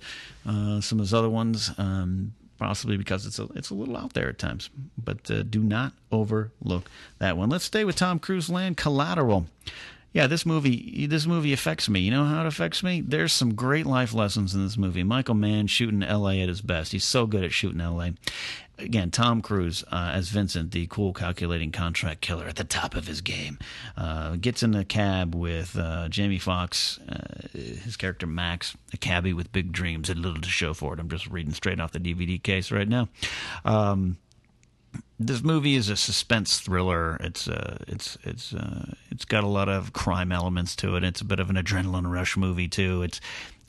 [0.47, 1.71] uh, some of his other ones.
[1.79, 4.69] Um, possibly because it's a it's a little out there at times,
[5.03, 7.49] but uh, do not overlook that one.
[7.49, 8.77] Let's stay with Tom Cruise land.
[8.77, 9.47] Collateral
[10.15, 11.99] yeah, this movie this movie affects me.
[11.99, 13.01] You know how it affects me?
[13.01, 15.03] There's some great life lessons in this movie.
[15.03, 16.41] Michael Mann shooting L.A.
[16.41, 16.93] at his best.
[16.93, 18.15] He's so good at shooting L.A.
[18.79, 23.09] Again, Tom Cruise uh, as Vincent, the cool, calculating contract killer at the top of
[23.09, 23.59] his game,
[23.97, 29.33] uh, gets in a cab with uh, Jamie Foxx, uh, his character Max, a cabbie
[29.33, 31.01] with big dreams and little to show for it.
[31.01, 33.09] I'm just reading straight off the DVD case right now.
[33.65, 34.17] Um,
[35.19, 37.17] this movie is a suspense thriller.
[37.21, 41.05] It's uh, it's it's uh, it's got a lot of crime elements to it.
[41.05, 43.03] It's a bit of an adrenaline rush movie too.
[43.03, 43.21] It's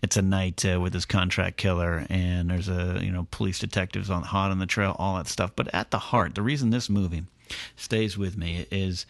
[0.01, 4.09] it's a night uh, with this contract killer, and there's a you know police detectives
[4.09, 5.51] on hot on the trail, all that stuff.
[5.55, 7.23] But at the heart, the reason this movie
[7.75, 9.05] stays with me is.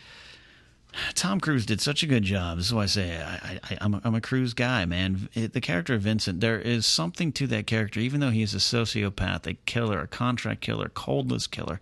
[1.13, 2.58] Tom Cruise did such a good job.
[2.58, 5.29] This is why I say I, am a, I'm a Cruise guy, man.
[5.34, 8.53] It, the character of Vincent, there is something to that character, even though he is
[8.53, 11.79] a sociopath, a killer, a contract killer, coldless killer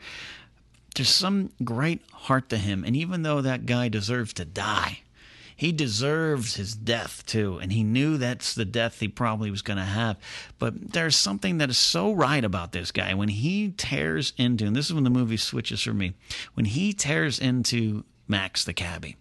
[0.95, 2.83] there's some great heart to him.
[2.83, 4.99] And even though that guy deserves to die,
[5.55, 7.59] he deserves his death too.
[7.61, 10.17] And he knew that's the death he probably was going to have.
[10.59, 13.13] But there's something that is so right about this guy.
[13.13, 16.13] When he tears into, and this is when the movie switches for me,
[16.53, 19.17] when he tears into Max the cabbie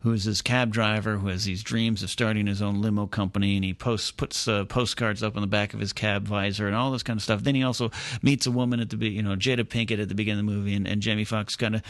[0.00, 3.56] who is this cab driver who has these dreams of starting his own limo company,
[3.56, 6.76] and he posts puts uh, postcards up on the back of his cab visor and
[6.76, 7.42] all this kind of stuff.
[7.42, 7.90] Then he also
[8.22, 10.74] meets a woman at the you know Jada Pinkett at the beginning of the movie,
[10.74, 11.82] and, and Jamie Foxx kind of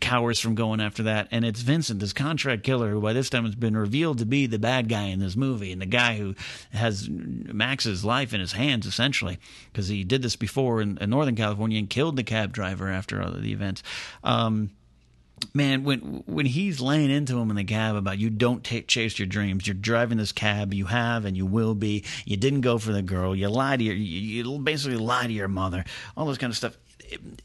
[0.00, 1.28] cowers from going after that.
[1.30, 4.46] And it's Vincent, this contract killer, who by this time has been revealed to be
[4.46, 6.34] the bad guy in this movie, and the guy who
[6.72, 9.38] has Max's life in his hands essentially,
[9.70, 13.20] because he did this before in, in, Northern California and killed the cab driver after
[13.20, 13.82] all the events.
[14.24, 14.70] Um,
[15.54, 19.18] man, when when he's laying into him in the cab about you don't t- chase
[19.18, 19.66] your dreams.
[19.66, 20.74] You're driving this cab.
[20.74, 22.04] You have and you will be.
[22.24, 23.34] You didn't go for the girl.
[23.34, 23.94] You lied to your.
[23.94, 25.84] You, you basically lie to your mother.
[26.16, 26.76] All this kind of stuff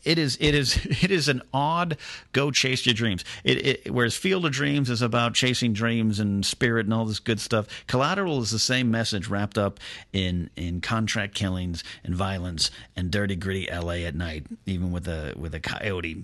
[0.04, 1.98] it is it is it is an odd
[2.32, 3.24] go chase your dreams.
[3.44, 7.20] It, it, whereas Field of Dreams is about chasing dreams and spirit and all this
[7.20, 7.68] good stuff.
[7.88, 9.80] Collateral is the same message wrapped up
[10.14, 14.06] in in contract killings and violence and dirty gritty L.A.
[14.06, 16.24] at night, even with a with a coyote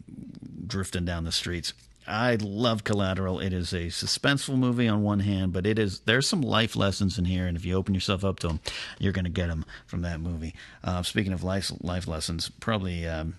[0.68, 1.74] drifting down the streets.
[2.12, 3.40] I love Collateral.
[3.40, 7.18] It is a suspenseful movie on one hand, but it is there's some life lessons
[7.18, 8.60] in here, and if you open yourself up to them,
[9.00, 10.54] you're going to get them from that movie.
[10.84, 13.36] Uh, speaking of life life lessons, probably um,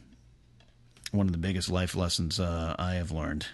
[1.11, 3.47] one of the biggest life lessons uh, I have learned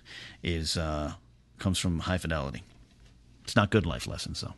[0.44, 1.14] is uh,
[1.58, 2.62] comes from High Fidelity.
[3.42, 4.54] It's not good life lessons though.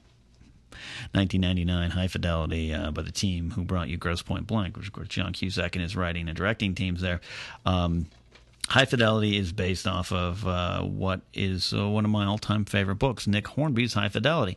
[1.12, 4.92] 1999 High Fidelity uh, by the team who brought you Grosse Pointe Blank, which of
[4.92, 7.20] course John Cusack and his writing and directing teams there.
[7.64, 8.06] Um,
[8.70, 12.64] High Fidelity is based off of uh, what is uh, one of my all time
[12.64, 14.56] favorite books, Nick Hornby's High Fidelity.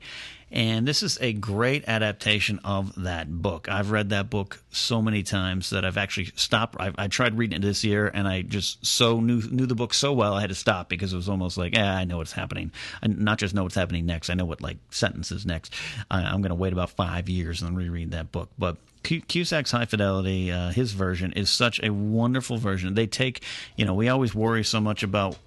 [0.51, 3.67] And this is a great adaptation of that book.
[3.69, 6.75] I've read that book so many times that I've actually stopped.
[6.79, 9.95] I, I tried reading it this year, and I just so knew knew the book
[9.95, 12.33] so well I had to stop because it was almost like, yeah, I know what's
[12.33, 12.71] happening.
[13.01, 14.29] I not just know what's happening next.
[14.29, 15.73] I know what like sentences next.
[16.11, 18.51] I, I'm going to wait about five years and reread that book.
[18.59, 22.93] But Cusack's High Fidelity, uh, his version is such a wonderful version.
[22.93, 23.43] They take,
[23.75, 25.37] you know, we always worry so much about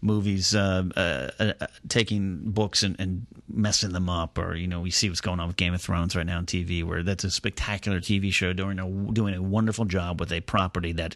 [0.00, 4.90] movies uh, uh, uh, taking books and, and, messing them up, or you know, we
[4.90, 7.30] see what's going on with Game of Thrones right now on TV, where that's a
[7.30, 11.14] spectacular TV show doing a doing a wonderful job with a property that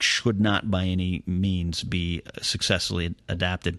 [0.00, 3.78] should not by any means be successfully adapted.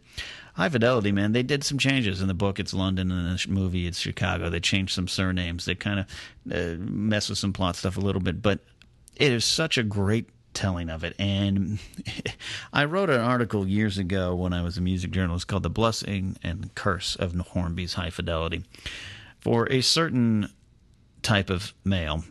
[0.57, 2.59] High Fidelity, man, they did some changes in the book.
[2.59, 4.49] It's London, in the movie, it's Chicago.
[4.49, 5.65] They changed some surnames.
[5.65, 6.07] They kind of
[6.51, 8.61] uh, mess with some plot stuff a little bit, but
[9.15, 11.15] it is such a great telling of it.
[11.19, 11.77] And
[12.73, 16.37] I wrote an article years ago when I was a music journalist called The Blessing
[16.41, 18.63] and Curse of Hornby's High Fidelity.
[19.39, 20.49] For a certain
[21.21, 22.23] type of male,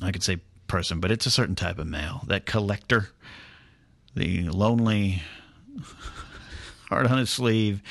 [0.00, 3.08] I could say person, but it's a certain type of male, that collector,
[4.14, 5.22] the lonely,
[6.90, 7.82] heart on his sleeve,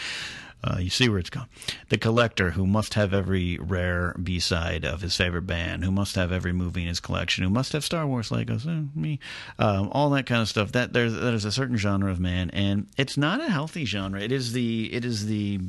[0.62, 1.48] uh, you see where it's gone.
[1.88, 6.16] The collector who must have every rare B side of his favorite band, who must
[6.16, 9.20] have every movie in his collection, who must have Star Wars Legos, eh, me,
[9.58, 10.74] um, all that kind of stuff.
[10.74, 14.20] That there's that is a certain genre of man, and it's not a healthy genre.
[14.20, 15.62] It is the it is the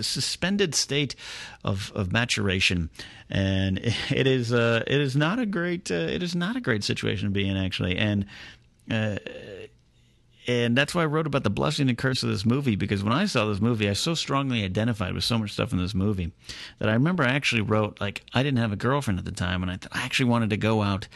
[0.00, 1.14] suspended state
[1.62, 2.88] of, of maturation,
[3.28, 3.78] and
[4.10, 7.28] it is uh, it is not a great uh, it is not a great situation
[7.28, 8.26] to be in actually, and.
[8.90, 9.16] Uh,
[10.46, 13.12] and that's why I wrote about the blessing and curse of this movie because when
[13.12, 16.32] I saw this movie, I so strongly identified with so much stuff in this movie
[16.78, 19.62] that I remember I actually wrote like I didn't have a girlfriend at the time,
[19.62, 21.08] and I, th- I actually wanted to go out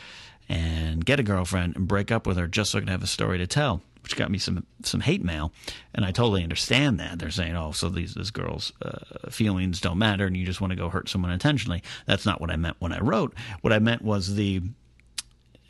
[0.48, 3.06] and get a girlfriend and break up with her just so I could have a
[3.06, 5.52] story to tell, which got me some some hate mail,
[5.94, 9.98] and I totally understand that they're saying, oh, so these this girl's uh, feelings don't
[9.98, 11.82] matter, and you just want to go hurt someone intentionally.
[12.06, 13.34] That's not what I meant when I wrote.
[13.60, 14.62] What I meant was the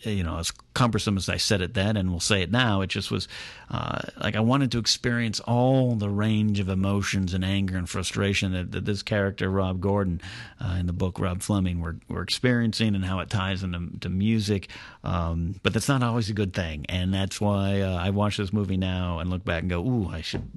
[0.03, 2.87] you know, as cumbersome as I said it then, and we'll say it now, it
[2.87, 3.27] just was
[3.71, 8.53] uh, like I wanted to experience all the range of emotions and anger and frustration
[8.53, 10.21] that, that this character, Rob Gordon,
[10.61, 14.09] uh, in the book Rob Fleming, were, were experiencing and how it ties into to
[14.09, 14.69] music.
[15.03, 16.87] Um, but that's not always a good thing.
[16.89, 20.09] And that's why uh, I watch this movie now and look back and go, ooh,
[20.09, 20.49] I should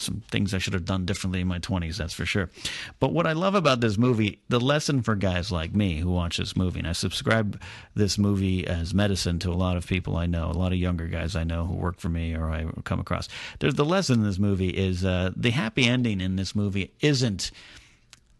[0.00, 2.50] some things I should have done differently in my 20s, that's for sure.
[2.98, 6.38] But what I love about this movie, the lesson for guys like me who watch
[6.38, 7.60] this movie, and I subscribe
[7.94, 11.06] this movie as medicine to a lot of people I know, a lot of younger
[11.06, 13.28] guys I know who work for me or I come across.
[13.58, 17.50] There's the lesson in this movie is uh, the happy ending in this movie isn't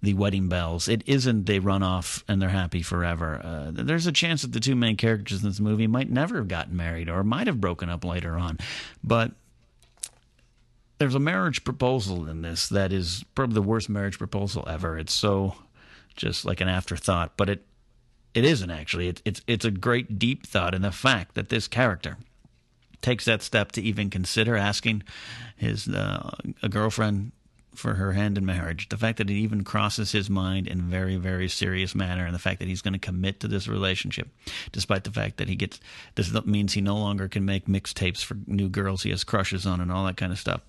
[0.03, 0.89] the wedding bells.
[0.89, 3.41] It isn't they run off and they're happy forever.
[3.43, 6.49] Uh, there's a chance that the two main characters in this movie might never have
[6.49, 8.59] gotten married or might have broken up later on.
[9.05, 9.33] But
[11.01, 14.99] there's a marriage proposal in this that is probably the worst marriage proposal ever.
[14.99, 15.55] It's so
[16.15, 17.65] just like an afterthought, but it
[18.35, 19.09] it isn't actually.
[19.09, 22.19] It's it's it's a great deep thought in the fact that this character
[23.01, 25.03] takes that step to even consider asking
[25.57, 27.33] his uh, a girlfriend
[27.75, 28.89] for her hand in marriage.
[28.89, 32.35] The fact that it even crosses his mind in a very, very serious manner, and
[32.35, 34.29] the fact that he's going to commit to this relationship,
[34.73, 35.81] despite the fact that he gets
[36.15, 39.81] this means he no longer can make mixtapes for new girls he has crushes on
[39.81, 40.63] and all that kind of stuff.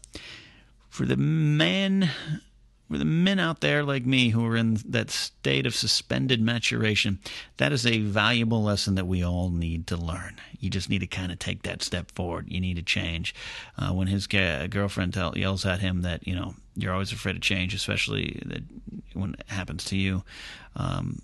[0.89, 2.09] For the men
[2.91, 7.19] for the men out there like me who are in that state of suspended maturation,
[7.55, 10.35] that is a valuable lesson that we all need to learn.
[10.59, 12.51] You just need to kind of take that step forward.
[12.51, 13.33] You need to change.
[13.77, 17.41] Uh, when his girlfriend tell, yells at him that you know you're always afraid of
[17.41, 18.61] change, especially that
[19.13, 20.23] when it happens to you.
[20.75, 21.21] Um,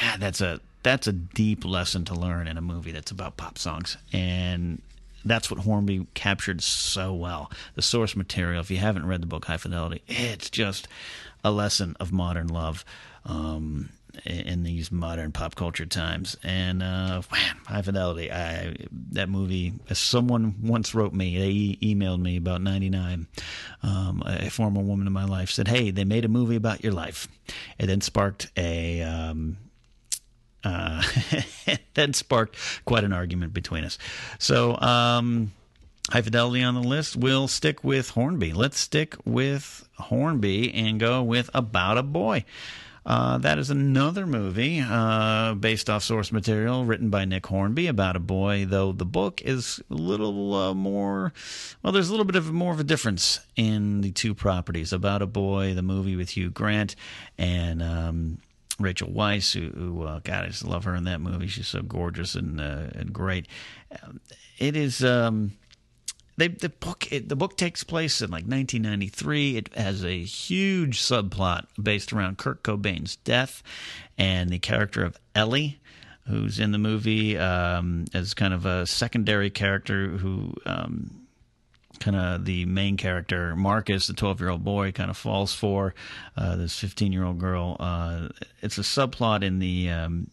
[0.00, 3.58] God, that's a that's a deep lesson to learn in a movie that's about pop
[3.58, 4.80] songs and
[5.24, 7.50] that's what Hornby captured so well.
[7.74, 10.88] The source material, if you haven't read the book High Fidelity, it's just
[11.44, 12.84] a lesson of modern love.
[13.24, 13.90] Um,
[14.24, 16.36] in these modern pop culture times.
[16.42, 18.76] And uh, man, High Fidelity, I,
[19.12, 19.74] that movie.
[19.92, 23.26] Someone once wrote me, they e- emailed me about '99.
[23.82, 26.92] Um, a former woman in my life said, "Hey, they made a movie about your
[26.92, 27.28] life."
[27.78, 29.02] It then sparked a.
[29.02, 29.58] Um,
[30.64, 31.02] uh,
[31.94, 33.96] then sparked quite an argument between us.
[34.38, 35.52] So, um,
[36.10, 37.16] High Fidelity on the list.
[37.16, 38.54] We'll stick with Hornby.
[38.54, 42.44] Let's stick with Hornby and go with About a Boy.
[43.08, 48.16] Uh, that is another movie uh, based off source material written by Nick Hornby about
[48.16, 51.32] a boy, though the book is a little uh, more.
[51.82, 54.92] Well, there's a little bit of more of a difference in the two properties.
[54.92, 56.94] About a boy, the movie with Hugh Grant
[57.38, 57.82] and.
[57.82, 58.38] Um,
[58.80, 61.48] Rachel Weisz, who, who uh, God, I just love her in that movie.
[61.48, 63.48] She's so gorgeous and uh, and great.
[64.60, 65.02] It is.
[65.02, 65.57] Um,
[66.38, 69.56] they, the book it, the book takes place in like 1993.
[69.56, 73.62] It has a huge subplot based around Kurt Cobain's death
[74.16, 75.80] and the character of Ellie,
[76.28, 80.54] who's in the movie um, as kind of a secondary character who.
[80.64, 81.14] Um,
[82.00, 85.96] kind of the main character Marcus, the 12 year old boy, kind of falls for
[86.36, 87.76] uh, this 15 year old girl.
[87.80, 88.28] Uh,
[88.62, 90.30] it's a subplot in the um,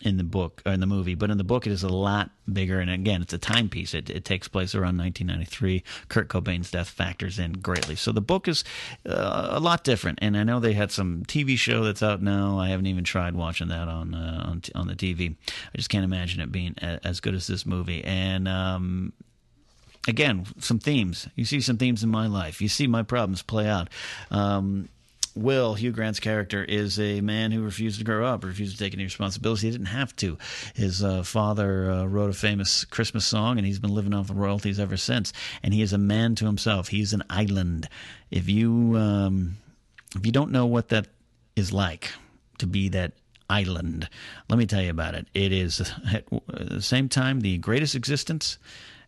[0.00, 2.30] in the book or in the movie, but in the book it is a lot
[2.52, 2.80] bigger.
[2.80, 3.94] And again, it's a timepiece.
[3.94, 5.82] It, it takes place around 1993.
[6.08, 7.96] Kurt Cobain's death factors in greatly.
[7.96, 8.64] So the book is
[9.08, 10.18] uh, a lot different.
[10.22, 12.58] And I know they had some TV show that's out now.
[12.58, 15.36] I haven't even tried watching that on uh, on, on the TV.
[15.48, 18.04] I just can't imagine it being as good as this movie.
[18.04, 19.12] And um,
[20.06, 21.28] again, some themes.
[21.34, 22.60] You see some themes in my life.
[22.60, 23.88] You see my problems play out.
[24.30, 24.88] Um,
[25.34, 28.94] Will, Hugh Grant's character, is a man who refused to grow up, refused to take
[28.94, 29.66] any responsibility.
[29.66, 30.38] He didn't have to.
[30.74, 34.34] His uh, father uh, wrote a famous Christmas song, and he's been living off the
[34.34, 35.32] royalties ever since.
[35.62, 36.88] And he is a man to himself.
[36.88, 37.88] He's an island.
[38.30, 39.56] If you um,
[40.14, 41.08] if you don't know what that
[41.56, 42.10] is like
[42.58, 43.12] to be that
[43.50, 44.08] island,
[44.48, 45.26] let me tell you about it.
[45.34, 45.80] It is
[46.12, 48.58] at the same time the greatest existence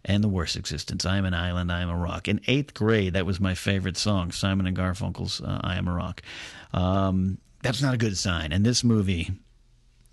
[0.06, 1.04] and the worst existence.
[1.04, 2.28] I am an island, I am a rock.
[2.28, 5.92] In eighth grade, that was my favorite song, Simon and Garfunkel's uh, "I Am a
[5.92, 6.22] Rock."
[6.72, 8.52] Um, that's not a good sign.
[8.52, 9.32] And this movie,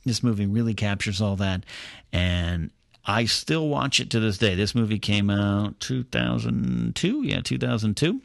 [0.03, 1.63] this movie really captures all that,
[2.11, 2.71] and
[3.05, 4.55] I still watch it to this day.
[4.55, 8.21] This movie came out 2002, yeah, 2002.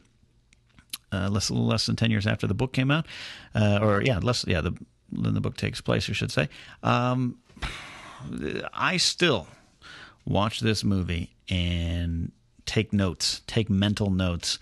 [1.11, 3.05] Uh, less, less than ten years after the book came out,
[3.55, 4.73] uh, or yeah, less, yeah, the
[5.11, 6.49] the book takes place, I should say.
[6.83, 7.37] Um,
[8.73, 9.47] I still
[10.25, 12.31] watch this movie and
[12.65, 14.59] take notes, take mental notes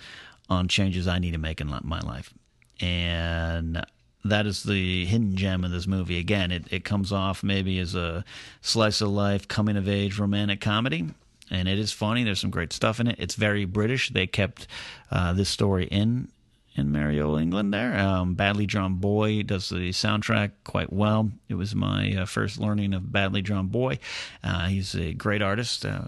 [0.49, 2.33] on changes I need to make in my life.
[2.79, 3.83] And
[4.23, 6.19] that is the hidden gem of this movie.
[6.19, 8.23] Again, it, it comes off maybe as a
[8.61, 11.09] slice of life, coming of age romantic comedy.
[11.49, 12.23] And it is funny.
[12.23, 13.15] There's some great stuff in it.
[13.19, 14.09] It's very British.
[14.09, 14.67] They kept
[15.11, 16.29] uh, this story in
[16.77, 17.97] in Old England there.
[17.97, 21.31] Um, Badly Drawn Boy does the soundtrack quite well.
[21.49, 23.97] It was my uh, first learning of Badly Drawn Boy.
[24.43, 26.07] Uh, he's a great artist, uh,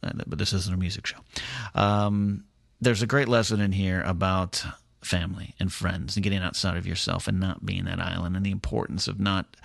[0.00, 1.18] but this isn't a music show.
[1.74, 2.44] Um,
[2.80, 4.64] there's a great lesson in here about
[5.02, 8.50] family and friends and getting outside of yourself and not being that island and the
[8.50, 9.56] importance of not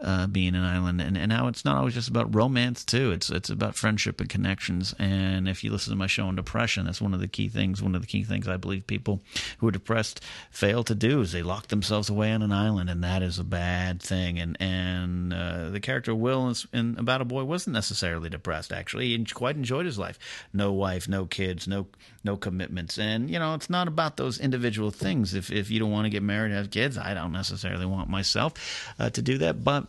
[0.00, 3.10] uh, being an island, and, and how it's not always just about romance too.
[3.10, 4.94] It's it's about friendship and connections.
[4.98, 7.82] And if you listen to my show on depression, that's one of the key things.
[7.82, 9.20] One of the key things I believe people
[9.58, 13.02] who are depressed fail to do is they lock themselves away on an island, and
[13.02, 14.38] that is a bad thing.
[14.38, 18.72] And and uh, the character Will in About a Boy wasn't necessarily depressed.
[18.72, 20.18] Actually, he quite enjoyed his life.
[20.52, 21.88] No wife, no kids, no
[22.28, 22.98] no commitments.
[22.98, 25.34] And you know, it's not about those individual things.
[25.34, 28.52] If if you don't want to get married, have kids, I don't necessarily want myself
[28.98, 29.86] uh, to do that, but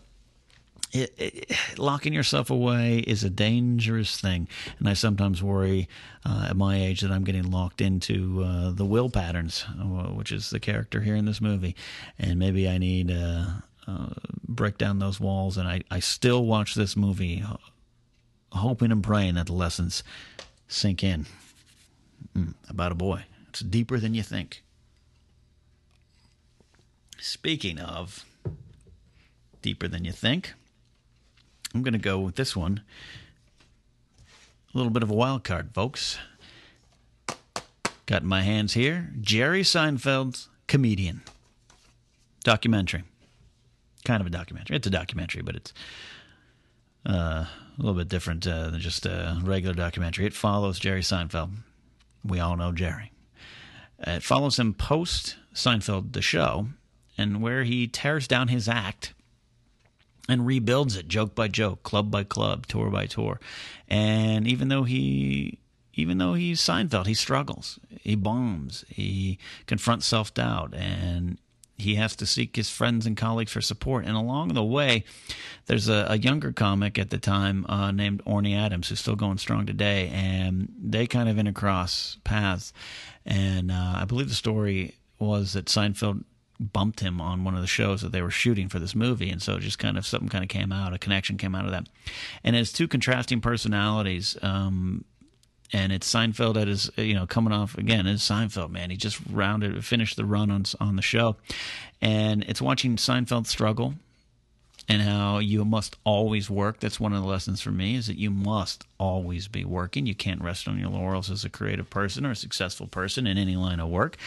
[0.91, 4.47] it, it, locking yourself away is a dangerous thing,
[4.79, 5.87] and I sometimes worry
[6.25, 9.83] uh, at my age that I'm getting locked into uh, the will patterns, uh,
[10.17, 11.75] which is the character here in this movie,
[12.17, 14.09] and maybe I need to uh,
[14.47, 15.57] break down those walls.
[15.57, 17.43] And I, I still watch this movie,
[18.51, 20.03] hoping and praying that the lessons
[20.67, 21.27] sink in.
[22.37, 24.63] Mm, about a boy, it's deeper than you think.
[27.19, 28.25] Speaking of
[29.61, 30.53] deeper than you think.
[31.73, 32.81] I'm going to go with this one.
[34.73, 36.17] A little bit of a wild card, folks.
[38.05, 41.21] Got my hands here Jerry Seinfeld's Comedian.
[42.43, 43.03] Documentary.
[44.05, 44.77] Kind of a documentary.
[44.77, 45.73] It's a documentary, but it's
[47.05, 50.25] uh, a little bit different uh, than just a regular documentary.
[50.25, 51.51] It follows Jerry Seinfeld.
[52.23, 53.11] We all know Jerry.
[53.99, 56.67] It follows him post Seinfeld, the show,
[57.17, 59.13] and where he tears down his act
[60.27, 63.39] and rebuilds it joke by joke, club by club, tour by tour.
[63.87, 65.59] And even though he
[65.95, 67.77] even though he's Seinfeld, he struggles.
[68.01, 68.85] He bombs.
[68.87, 71.37] He confronts self doubt and
[71.81, 74.05] he has to seek his friends and colleagues for support.
[74.05, 75.03] And along the way,
[75.65, 79.37] there's a, a younger comic at the time uh, named Orny Adams who's still going
[79.37, 82.73] strong today, and they kind of intercross paths.
[83.25, 86.23] And uh, I believe the story was that Seinfeld
[86.59, 89.41] bumped him on one of the shows that they were shooting for this movie, and
[89.41, 91.87] so just kind of something kind of came out, a connection came out of that.
[92.43, 95.05] And as two contrasting personalities, um,
[95.71, 98.07] and it's Seinfeld that is you know coming off again.
[98.07, 98.89] It's Seinfeld, man.
[98.89, 101.35] He just rounded, finished the run on on the show,
[102.01, 103.95] and it's watching Seinfeld struggle
[104.89, 106.79] and how you must always work.
[106.79, 110.07] That's one of the lessons for me is that you must always be working.
[110.07, 113.37] You can't rest on your laurels as a creative person or a successful person in
[113.37, 114.17] any line of work.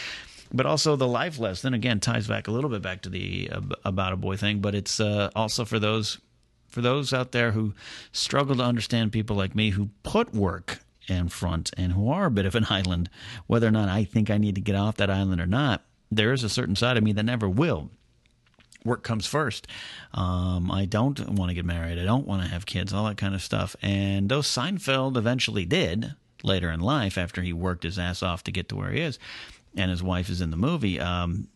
[0.55, 3.61] But also the life lesson again ties back a little bit back to the uh,
[3.85, 6.19] about a boy thing, but it's uh, also for those
[6.69, 7.75] for those out there who
[8.13, 12.31] struggle to understand people like me who put work in front and who are a
[12.31, 13.11] bit of an island,
[13.47, 16.33] whether or not I think I need to get off that island or not, there
[16.33, 17.91] is a certain side of me that never will.
[18.85, 19.69] Work comes first.
[20.13, 21.99] Um, I don't want to get married.
[21.99, 23.77] I don't want to have kids, all that kind of stuff.
[23.81, 28.53] And though Seinfeld eventually did later in life, after he worked his ass off to
[28.53, 29.19] get to where he is,
[29.77, 31.47] and his wife is in the movie, um,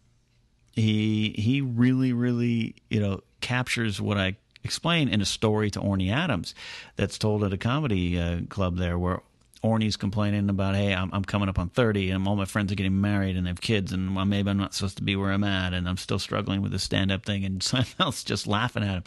[0.72, 6.12] he he really, really, you know, captures what I explain in a story to Orny
[6.12, 6.54] Adams
[6.96, 9.22] that's told at a comedy uh, club there where
[9.66, 12.76] Orny's complaining about, hey, I'm, I'm coming up on 30 and all my friends are
[12.76, 15.32] getting married and they have kids and well, maybe I'm not supposed to be where
[15.32, 17.44] I'm at and I'm still struggling with the stand up thing.
[17.44, 19.04] And Seinfeld's just laughing at him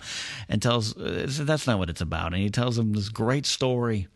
[0.48, 2.34] and tells, uh, that's not what it's about.
[2.34, 4.08] And he tells him this great story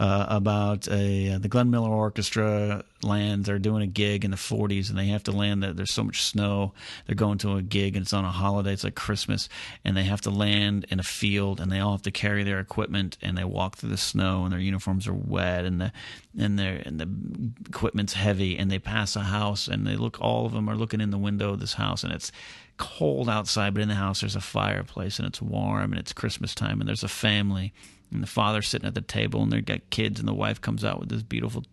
[0.00, 3.46] uh, about a uh, the Glenn Miller Orchestra lands.
[3.46, 5.62] They're doing a gig in the 40s, and they have to land.
[5.62, 5.74] There.
[5.74, 6.72] There's so much snow.
[7.06, 8.72] They're going to a gig, and it's on a holiday.
[8.72, 9.50] It's like Christmas,
[9.84, 12.60] and they have to land in a field, and they all have to carry their
[12.60, 15.92] equipment, and they walk through the snow, and their uniforms are wet, and the
[16.38, 20.18] and their and the equipment's heavy, and they pass a house, and they look.
[20.18, 22.32] All of them are looking in the window of this house, and it's
[22.78, 26.54] cold outside, but in the house there's a fireplace, and it's warm, and it's Christmas
[26.54, 27.74] time, and there's a family
[28.12, 30.84] and the father's sitting at the table and they've got kids and the wife comes
[30.84, 31.64] out with this beautiful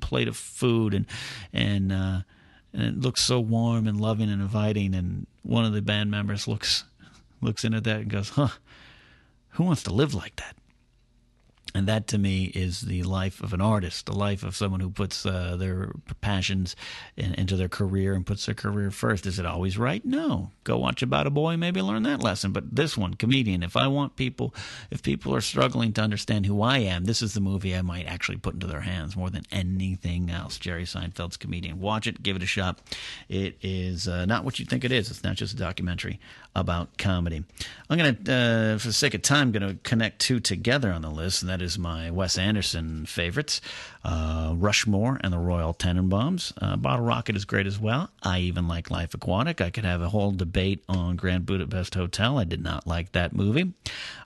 [0.00, 1.06] plate of food and
[1.52, 2.20] and uh,
[2.72, 6.46] and it looks so warm and loving and inviting and one of the band members
[6.46, 6.84] looks
[7.40, 8.48] looks in at that and goes huh
[9.50, 10.56] who wants to live like that
[11.74, 14.90] and that to me is the life of an artist, the life of someone who
[14.90, 16.76] puts uh, their passions
[17.16, 19.26] in, into their career and puts their career first.
[19.26, 20.04] Is it always right?
[20.04, 20.50] No.
[20.64, 22.52] Go watch About a Boy, maybe learn that lesson.
[22.52, 24.54] But this one, comedian, if I want people,
[24.90, 28.06] if people are struggling to understand who I am, this is the movie I might
[28.06, 30.58] actually put into their hands more than anything else.
[30.58, 31.80] Jerry Seinfeld's comedian.
[31.80, 32.80] Watch it, give it a shot.
[33.28, 35.10] It is uh, not what you think it is.
[35.10, 36.20] It's not just a documentary
[36.54, 37.44] about comedy.
[37.88, 41.02] I'm going to, uh, for the sake of time, going to connect two together on
[41.02, 43.60] the list, and that is my Wes Anderson favorites
[44.04, 46.52] uh, Rushmore and the Royal Tenenbaums.
[46.60, 48.10] Uh, Bottle Rocket is great as well.
[48.22, 49.60] I even like Life Aquatic.
[49.60, 52.38] I could have a whole debate on Grand Budapest Hotel.
[52.38, 53.72] I did not like that movie.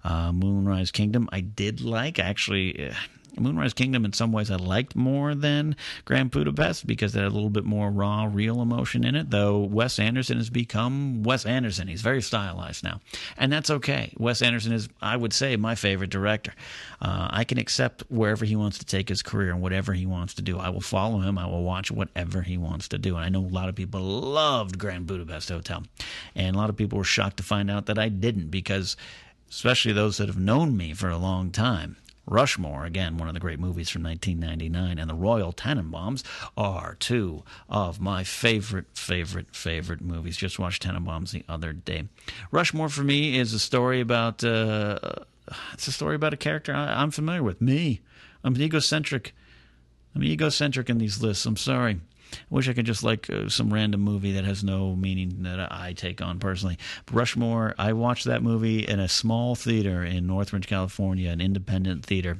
[0.02, 2.18] Uh, Moonrise Kingdom, I did like.
[2.18, 2.94] Actually, uh,
[3.39, 7.34] Moonrise Kingdom, in some ways, I liked more than Grand Budapest because it had a
[7.34, 9.30] little bit more raw, real emotion in it.
[9.30, 11.89] Though Wes Anderson has become Wes Anderson.
[11.89, 13.01] He's very stylized now.
[13.37, 14.12] And that's okay.
[14.18, 16.55] Wes Anderson is, I would say, my favorite director.
[17.01, 20.34] Uh, I can accept wherever he wants to take his career and whatever he wants
[20.34, 20.59] to do.
[20.59, 21.39] I will follow him.
[21.39, 23.16] I will watch whatever he wants to do.
[23.16, 25.84] And I know a lot of people loved Grand Budapest Hotel.
[26.34, 28.97] And a lot of people were shocked to find out that I didn't because
[29.51, 31.97] especially those that have known me for a long time.
[32.26, 36.24] Rushmore, again, one of the great movies from 1999, and The Royal Tenenbaums
[36.56, 40.36] are two of my favorite, favorite, favorite movies.
[40.36, 42.08] Just watched Tenenbaums the other day.
[42.50, 44.98] Rushmore for me is a story about uh,
[45.72, 47.60] it's a story about a character I, am familiar with.
[47.60, 48.00] Me,
[48.42, 49.34] I'm egocentric.
[50.14, 51.46] I'm egocentric in these lists.
[51.46, 52.00] I'm sorry.
[52.32, 55.72] I wish I could just like uh, some random movie that has no meaning that
[55.72, 56.78] I take on personally.
[57.10, 62.38] Rushmore, I watched that movie in a small theater in Northridge, California, an independent theater.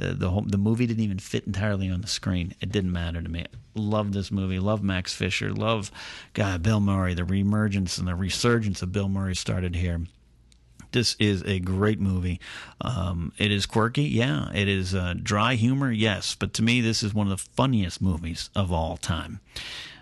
[0.00, 2.54] Uh, the whole, the movie didn't even fit entirely on the screen.
[2.60, 3.46] It didn't matter to me.
[3.74, 4.58] Love this movie.
[4.58, 5.52] Love Max Fisher.
[5.52, 5.90] Love
[6.34, 7.14] God Bill Murray.
[7.14, 10.00] The reemergence and the resurgence of Bill Murray started here.
[10.92, 12.40] This is a great movie.
[12.80, 14.50] Um, it is quirky, yeah.
[14.54, 16.34] It is uh, dry humor, yes.
[16.34, 19.40] But to me, this is one of the funniest movies of all time.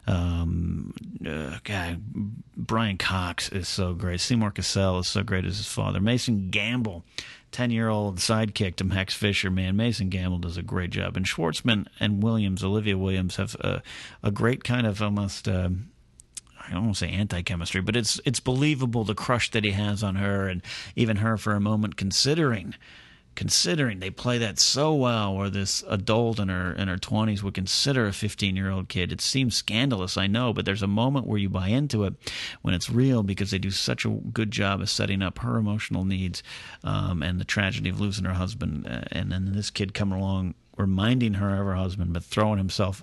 [0.07, 2.01] Um, uh, God,
[2.57, 4.21] Brian Cox is so great.
[4.21, 6.01] Seymour Cassel is so great as his father.
[6.01, 7.05] Mason Gamble,
[7.53, 9.77] 10 year old sidekick to Max Fisher, man.
[9.77, 11.17] Mason Gamble does a great job.
[11.17, 13.83] And Schwartzman and Williams, Olivia Williams, have a,
[14.23, 15.49] a great kind of almost.
[15.49, 15.71] Uh,
[16.71, 19.73] I don't want to say anti chemistry, but it's it's believable the crush that he
[19.73, 20.63] has on her, and
[20.97, 22.75] even her for a moment considering
[23.37, 27.55] considering they play that so well where this adult in her in her 20s would
[27.55, 29.13] consider a 15 year old kid.
[29.13, 32.15] It seems scandalous i know but there's a moment where you buy into it
[32.63, 36.05] when it's real because they do such a good job of setting up her emotional
[36.05, 36.43] needs
[36.85, 40.55] um, and the tragedy of losing her husband uh, and then this kid coming along
[40.81, 43.03] reminding her of her husband, but throwing himself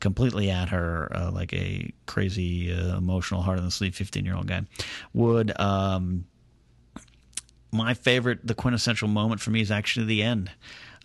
[0.00, 4.36] completely at her uh, like a crazy, uh, emotional, heart on the sleeve 15 year
[4.36, 4.62] old guy
[5.12, 5.58] would.
[5.60, 6.26] Um,
[7.72, 10.50] my favorite, the quintessential moment for me is actually the end.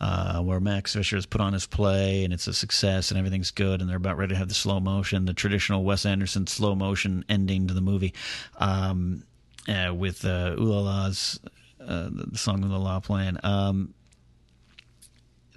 [0.01, 3.51] Uh, where Max Fisher has put on his play and it's a success and everything's
[3.51, 6.73] good and they're about ready to have the slow motion, the traditional Wes Anderson slow
[6.73, 8.13] motion ending to the movie,
[8.59, 9.25] um,
[9.67, 11.37] uh, with uh, Ooh La La's
[11.85, 13.37] uh, the song of the law playing.
[13.43, 13.93] Um,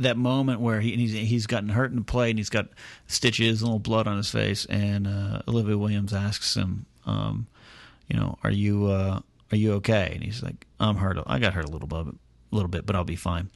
[0.02, 2.68] that moment where he he's, he's gotten hurt in the play and he's got
[3.06, 7.46] stitches, and a little blood on his face, and uh, Olivia Williams asks him, um,
[8.08, 10.12] you know, are you uh, are you okay?
[10.14, 11.18] And he's like, I'm hurt.
[11.26, 12.14] I got hurt a little bit, a
[12.54, 13.50] little bit, but I'll be fine.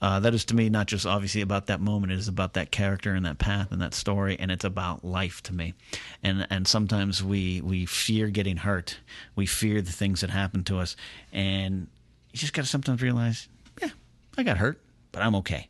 [0.00, 2.12] Uh, that is to me not just obviously about that moment.
[2.12, 5.42] It is about that character and that path and that story, and it's about life
[5.44, 5.74] to me.
[6.22, 8.98] And and sometimes we we fear getting hurt.
[9.34, 10.94] We fear the things that happen to us,
[11.32, 11.88] and
[12.32, 13.48] you just got to sometimes realize,
[13.82, 13.90] yeah,
[14.36, 14.80] I got hurt,
[15.12, 15.68] but I'm okay.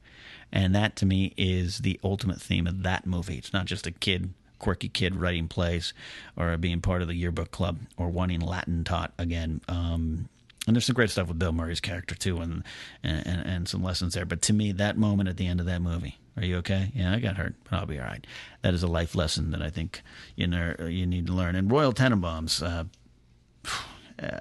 [0.50, 3.36] And that to me is the ultimate theme of that movie.
[3.36, 5.92] It's not just a kid quirky kid writing plays
[6.36, 9.60] or being part of the yearbook club or wanting Latin taught again.
[9.68, 10.28] Um,
[10.66, 12.62] and there's some great stuff with Bill Murray's character too, and,
[13.02, 14.26] and and some lessons there.
[14.26, 16.92] But to me, that moment at the end of that movie, are you okay?
[16.94, 18.26] Yeah, I got hurt, but I'll be all right.
[18.60, 20.02] That is a life lesson that I think
[20.36, 21.54] you know you need to learn.
[21.54, 22.62] And Royal Tenenbaums,
[24.22, 24.40] uh,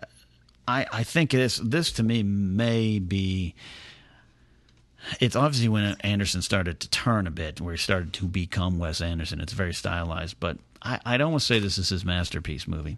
[0.68, 3.56] I I think this this to me may be
[5.20, 9.02] it's obviously when Anderson started to turn a bit, where he started to become Wes
[9.02, 9.42] Anderson.
[9.42, 12.98] It's very stylized, but I, I'd almost say this is his masterpiece movie.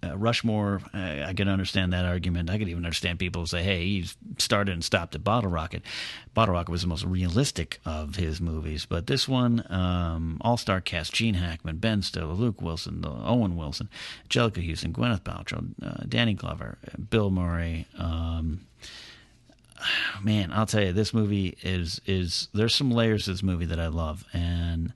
[0.00, 2.50] Uh, Rushmore, I, I can understand that argument.
[2.50, 4.06] I could even understand people say, "Hey, he
[4.38, 5.82] started and stopped at Bottle Rocket."
[6.34, 11.12] Bottle Rocket was the most realistic of his movies, but this one, um, all-star cast:
[11.12, 13.88] Gene Hackman, Ben Stiller, Luke Wilson, Owen Wilson,
[14.28, 16.78] Anjelica Huston, Gwyneth Paltrow, uh, Danny Glover,
[17.10, 17.86] Bill Murray.
[17.98, 18.67] Um,
[20.22, 23.80] man, I'll tell you, this movie is is there's some layers to this movie that
[23.80, 24.92] I love, and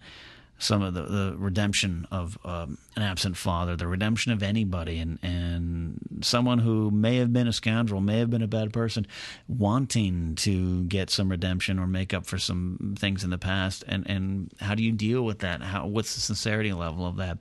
[0.63, 5.19] some of the, the redemption of um, an absent father, the redemption of anybody, and
[5.23, 9.07] and someone who may have been a scoundrel, may have been a bad person,
[9.49, 14.09] wanting to get some redemption or make up for some things in the past, and
[14.09, 15.63] and how do you deal with that?
[15.63, 17.39] How what's the sincerity level of that?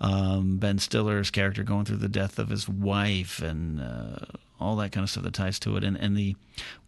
[0.00, 3.80] Um, ben Stiller's character going through the death of his wife and.
[3.80, 4.16] Uh,
[4.60, 6.36] all that kind of stuff that ties to it, and and the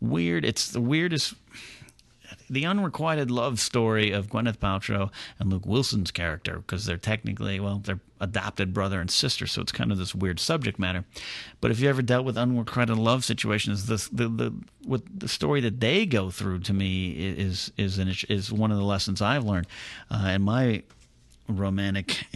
[0.01, 0.45] weird.
[0.45, 1.35] It's the weirdest
[2.49, 7.81] the unrequited love story of Gwyneth Paltrow and Luke Wilson's character because they're technically well
[7.85, 11.05] they're adopted brother and sister so it's kind of this weird subject matter
[11.61, 14.55] but if you ever dealt with unrequited love situations this the the
[14.85, 18.79] what the story that they go through to me is is an, is one of
[18.79, 19.67] the lessons I've learned
[20.11, 20.83] uh, my
[21.49, 22.27] romantic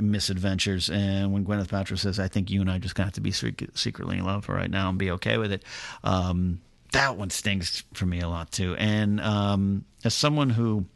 [0.00, 0.90] misadventures.
[0.90, 4.18] And when Gwyneth Paltrow says, "I think you and I just got to be secretly
[4.18, 5.64] in love for right now and be okay with it,"
[6.04, 6.60] um,
[6.92, 8.74] that one stings for me a lot too.
[8.76, 10.86] And um, as someone who,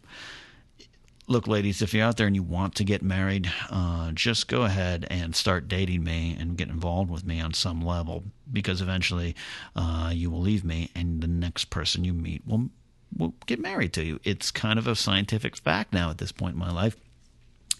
[1.26, 4.62] look, ladies, if you're out there and you want to get married, uh, just go
[4.62, 9.34] ahead and start dating me and get involved with me on some level, because eventually
[9.76, 12.70] uh, you will leave me, and the next person you meet will
[13.14, 14.18] will get married to you.
[14.24, 16.96] It's kind of a scientific fact now at this point in my life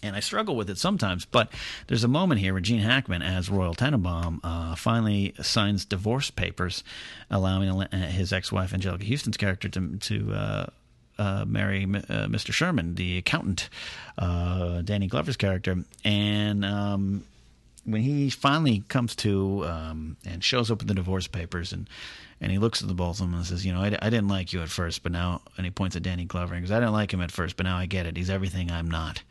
[0.03, 1.25] and I struggle with it sometimes.
[1.25, 1.51] But
[1.87, 6.83] there's a moment here where Gene Hackman, as Royal Tenenbaum, uh, finally signs divorce papers,
[7.31, 10.65] allowing uh, his ex-wife Anjelica Huston's character to to uh,
[11.17, 12.51] uh, marry uh, Mr.
[12.51, 13.69] Sherman, the accountant,
[14.17, 16.65] uh, Danny Glover's character, and.
[16.65, 17.23] Um,
[17.85, 21.89] when he finally comes to um, and shows up with the divorce papers and
[22.39, 24.27] and he looks at the both of them and says, you know, I, I didn't
[24.27, 26.79] like you at first, but now, and he points at Danny Glover and goes, I
[26.79, 28.17] didn't like him at first, but now I get it.
[28.17, 29.23] He's everything I'm not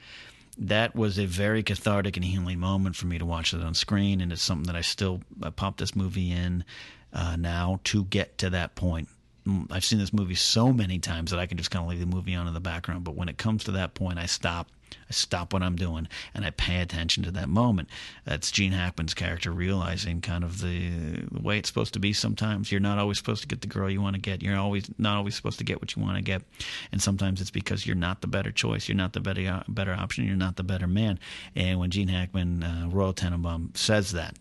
[0.58, 4.20] that was a very cathartic and healing moment for me to watch it on screen,
[4.20, 6.64] and it's something that I still I pop this movie in
[7.12, 9.08] uh, now to get to that point.
[9.46, 12.00] Mm, I've seen this movie so many times that I can just kind of leave
[12.00, 14.68] the movie on in the background, but when it comes to that point, I stop
[15.08, 17.88] I stop what I'm doing and I pay attention to that moment.
[18.24, 20.90] That's Gene Hackman's character realizing kind of the,
[21.30, 22.70] the way it's supposed to be sometimes.
[22.70, 24.42] You're not always supposed to get the girl you want to get.
[24.42, 26.42] You're always not always supposed to get what you want to get.
[26.90, 28.88] And sometimes it's because you're not the better choice.
[28.88, 30.26] You're not the better uh, better option.
[30.26, 31.18] You're not the better man.
[31.54, 34.36] And when Gene Hackman, uh, Royal Tenenbaum, says that,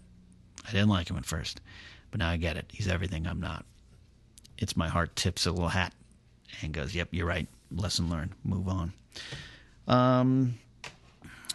[0.67, 1.61] I didn't like him at first,
[2.11, 2.65] but now I get it.
[2.71, 3.65] He's everything I'm not.
[4.57, 5.93] It's my heart tips a little hat
[6.61, 7.47] and goes, "Yep, you're right.
[7.71, 8.31] Lesson learned.
[8.43, 8.93] Move on."
[9.91, 10.55] Um,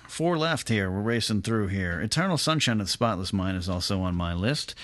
[0.06, 0.90] four left here.
[0.90, 2.00] We're racing through here.
[2.00, 4.74] Eternal Sunshine of the Spotless Mind is also on my list,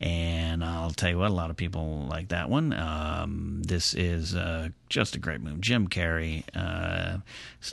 [0.00, 2.72] and I'll tell you what, a lot of people like that one.
[2.72, 5.60] Um, this is uh, just a great movie.
[5.60, 6.44] Jim Carrey.
[6.54, 7.18] Uh,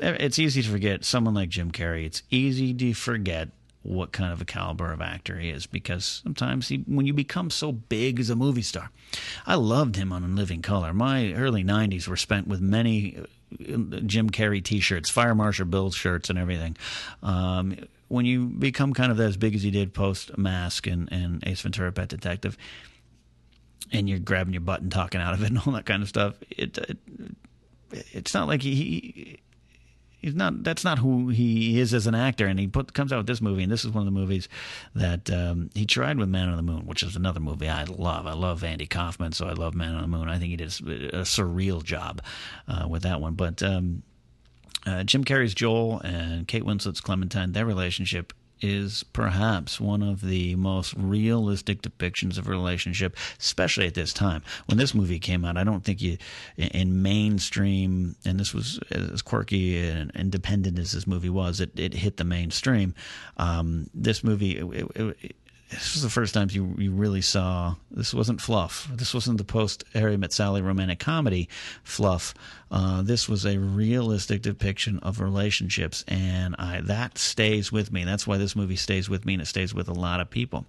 [0.02, 2.06] it's easy to forget someone like Jim Carrey.
[2.06, 3.50] It's easy to forget
[3.82, 7.50] what kind of a caliber of actor he is because sometimes he, when you become
[7.50, 8.92] so big as a movie star,
[9.48, 10.94] I loved him on In Living Color.
[10.94, 13.18] My early '90s were spent with many
[13.58, 16.78] Jim Carrey T-shirts, Fire Marshal Bill shirts, and everything.
[17.24, 17.76] Um,
[18.08, 21.62] when you become kind of as big as he did post Mask and, and Ace
[21.62, 22.58] Ventura: Pet Detective,
[23.92, 26.10] and you're grabbing your butt and talking out of it and all that kind of
[26.10, 26.98] stuff, it, it
[28.12, 29.40] it's not like he
[30.20, 32.46] he's not that's not who he is as an actor.
[32.46, 34.48] And he put comes out with this movie and this is one of the movies
[34.96, 38.28] that um, he tried with man on the moon which is another movie i love.
[38.28, 40.30] I love andy kaufman so i love man on the moon.
[40.30, 42.22] I think he did a, surreal job
[42.68, 43.34] uh, with that one.
[43.34, 44.04] But um,
[44.86, 50.56] uh, jim carrey's joel and kate winslet's clementine their relationship is perhaps one of the
[50.56, 54.44] most realistic depictions of a relationship, especially at this time.
[54.68, 56.18] When this movie came out, I don't think you,
[56.58, 61.94] in mainstream, and this was as quirky and independent as this movie was, it, it
[61.94, 62.94] hit the mainstream.
[63.38, 65.36] Um, this movie, it, it,
[65.70, 68.90] this was the first time you you really saw this wasn't fluff.
[68.92, 71.48] This wasn't the post Harry Met Sally romantic comedy
[71.84, 72.34] fluff.
[72.72, 78.04] Uh, this was a realistic depiction of relationships, and I, that stays with me.
[78.04, 80.66] That's why this movie stays with me, and it stays with a lot of people.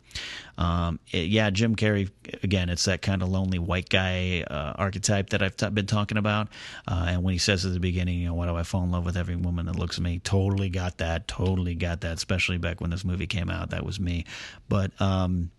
[0.57, 2.11] Um, it, yeah, Jim Carrey.
[2.42, 6.16] Again, it's that kind of lonely white guy uh, archetype that I've t- been talking
[6.18, 6.48] about.
[6.88, 8.90] Uh, and when he says at the beginning, you know, why do I fall in
[8.90, 10.20] love with every woman that looks at me?
[10.20, 11.28] Totally got that.
[11.28, 12.14] Totally got that.
[12.14, 14.24] Especially back when this movie came out, that was me.
[14.68, 15.51] But um,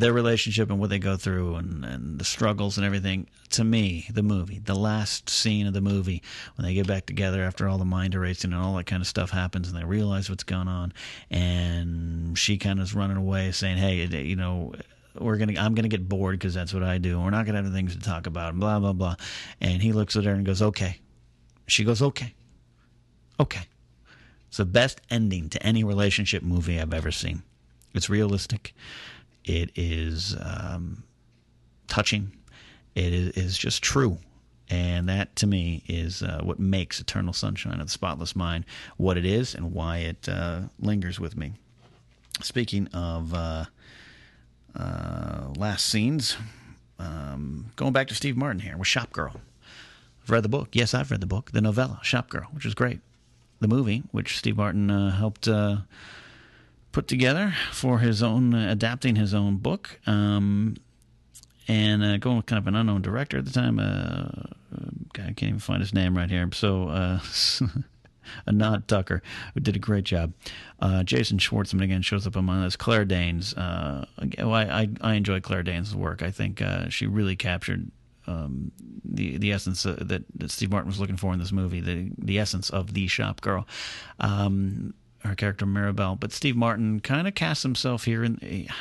[0.00, 3.26] their relationship and what they go through and, and the struggles and everything.
[3.50, 6.22] To me, the movie, the last scene of the movie,
[6.56, 9.06] when they get back together after all the mind erasing and all that kind of
[9.06, 10.92] stuff happens, and they realize what's going on,
[11.30, 14.74] and she kind of is running away, saying, "Hey, you know."
[15.18, 15.58] We're gonna.
[15.58, 17.18] I'm gonna get bored because that's what I do.
[17.18, 18.50] We're not gonna have things to talk about.
[18.50, 19.14] And Blah blah blah.
[19.62, 20.98] And he looks at her and goes, "Okay."
[21.66, 22.34] She goes, "Okay,
[23.40, 23.62] okay."
[24.48, 27.44] It's the best ending to any relationship movie I've ever seen.
[27.94, 28.74] It's realistic.
[29.46, 31.04] It is um,
[31.86, 32.32] touching.
[32.94, 34.18] It is just true.
[34.68, 38.64] And that to me is uh, what makes Eternal Sunshine of the Spotless Mind
[38.96, 41.52] what it is and why it uh, lingers with me.
[42.42, 43.64] Speaking of uh,
[44.74, 46.36] uh last scenes,
[46.98, 49.40] um, going back to Steve Martin here with Shop Girl.
[50.22, 50.70] I've read the book.
[50.72, 52.98] Yes, I've read the book, the novella, Shop Girl, which is great.
[53.60, 55.78] The movie, which Steve Martin uh, helped uh,
[56.96, 60.00] put together for his own uh, adapting his own book.
[60.06, 60.78] Um,
[61.68, 63.78] and uh, going with kind of an unknown director at the time.
[63.78, 64.48] Uh,
[65.16, 66.48] I can't even find his name right here.
[66.54, 67.18] So, uh,
[68.48, 69.22] Anand Tucker,
[69.52, 70.32] who did a great job.
[70.80, 72.78] Uh, Jason Schwartzman again shows up on my list.
[72.78, 73.52] Claire Danes.
[73.52, 74.06] Uh,
[74.38, 76.22] well, I, I, I enjoy Claire Danes' work.
[76.22, 77.90] I think uh, she really captured
[78.26, 78.72] um,
[79.04, 81.80] the the essence uh, that, that Steve Martin was looking for in this movie.
[81.80, 83.68] The the essence of the shop girl.
[84.18, 84.94] Um,
[85.26, 88.38] her character Mirabelle, but Steve Martin kind of casts himself here in.
[88.42, 88.72] Eh,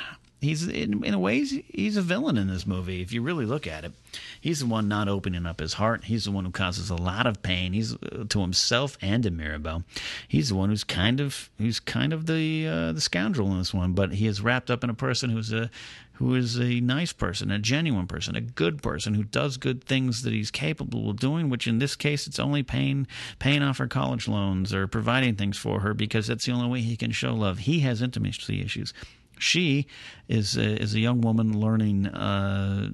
[0.46, 3.02] He's in, in a ways he's a villain in this movie.
[3.02, 3.94] If you really look at it,
[4.40, 6.06] he's the one not opening up his heart.
[6.06, 7.74] He's the one who causes a lot of pain.
[7.74, 9.84] He's uh, to himself and to Mirabelle.
[10.28, 13.74] He's the one who's kind of who's kind of the uh, the scoundrel in this
[13.74, 13.94] one.
[13.94, 15.72] But he is wrapped up in a person who's a
[16.14, 20.22] who is a nice person, a genuine person, a good person who does good things
[20.22, 23.08] that he's capable of doing, which in this case it's only paying
[23.40, 26.82] paying off her college loans or providing things for her because that's the only way
[26.82, 27.60] he can show love.
[27.60, 28.94] He has intimacy issues.
[29.40, 29.88] She
[30.28, 32.90] is a, is a young woman learning uh,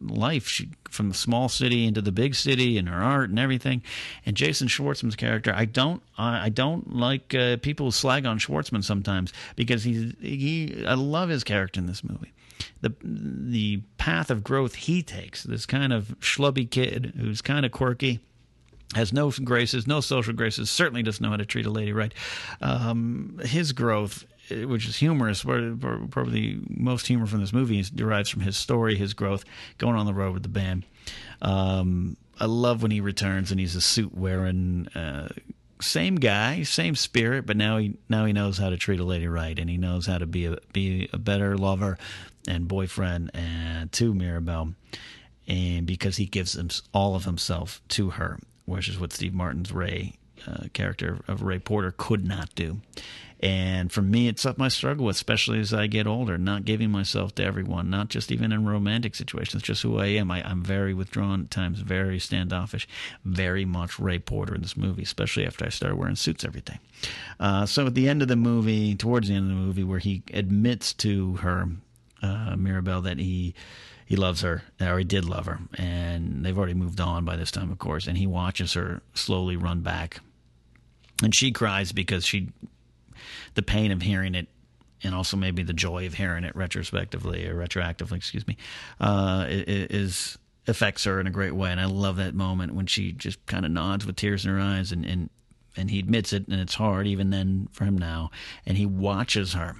[0.00, 3.82] life she, from the small city into the big city and her art and everything.
[4.24, 8.38] And Jason Schwartzman's character, I don't I, I don't like uh, people who slag on
[8.38, 12.32] Schwartzman sometimes because he's he I love his character in this movie
[12.80, 15.42] the the path of growth he takes.
[15.42, 18.20] This kind of schlubby kid who's kind of quirky,
[18.94, 22.12] has no graces, no social graces, certainly doesn't know how to treat a lady right.
[22.60, 28.56] Um, his growth, which is humorous, probably most humor from this movie derives from his
[28.56, 29.44] story, his growth,
[29.78, 30.84] going on the road with the band.
[31.42, 34.88] Um, I love when he returns and he's a suit wearing.
[34.94, 35.28] Uh,
[35.80, 39.28] same guy, same spirit, but now he now he knows how to treat a lady
[39.28, 41.98] right, and he knows how to be a be a better lover,
[42.48, 44.74] and boyfriend and to Mirabelle,
[45.46, 49.72] and because he gives him all of himself to her, which is what Steve Martin's
[49.72, 50.14] Ray
[50.46, 52.80] uh, character of Ray Porter could not do.
[53.40, 56.90] And for me, it's something I struggle with, especially as I get older, not giving
[56.90, 60.30] myself to everyone, not just even in romantic situations, just who I am.
[60.30, 62.88] I, am very withdrawn at times, very standoffish,
[63.24, 66.78] very much Ray Porter in this movie, especially after I started wearing suits every day.
[67.38, 69.98] Uh, so at the end of the movie, towards the end of the movie, where
[69.98, 71.68] he admits to her,
[72.22, 73.54] uh, Mirabelle, that he
[74.06, 77.50] he loves her, or he did love her, and they've already moved on by this
[77.50, 78.06] time, of course.
[78.06, 80.20] And he watches her slowly run back,
[81.24, 82.50] and she cries because she,
[83.56, 84.46] the pain of hearing it,
[85.02, 88.56] and also maybe the joy of hearing it retrospectively or retroactively, excuse me,
[89.00, 90.38] uh, is
[90.68, 91.70] affects her in a great way.
[91.70, 94.60] And I love that moment when she just kind of nods with tears in her
[94.60, 95.30] eyes, and and
[95.76, 98.30] and he admits it, and it's hard even then for him now,
[98.64, 99.76] and he watches her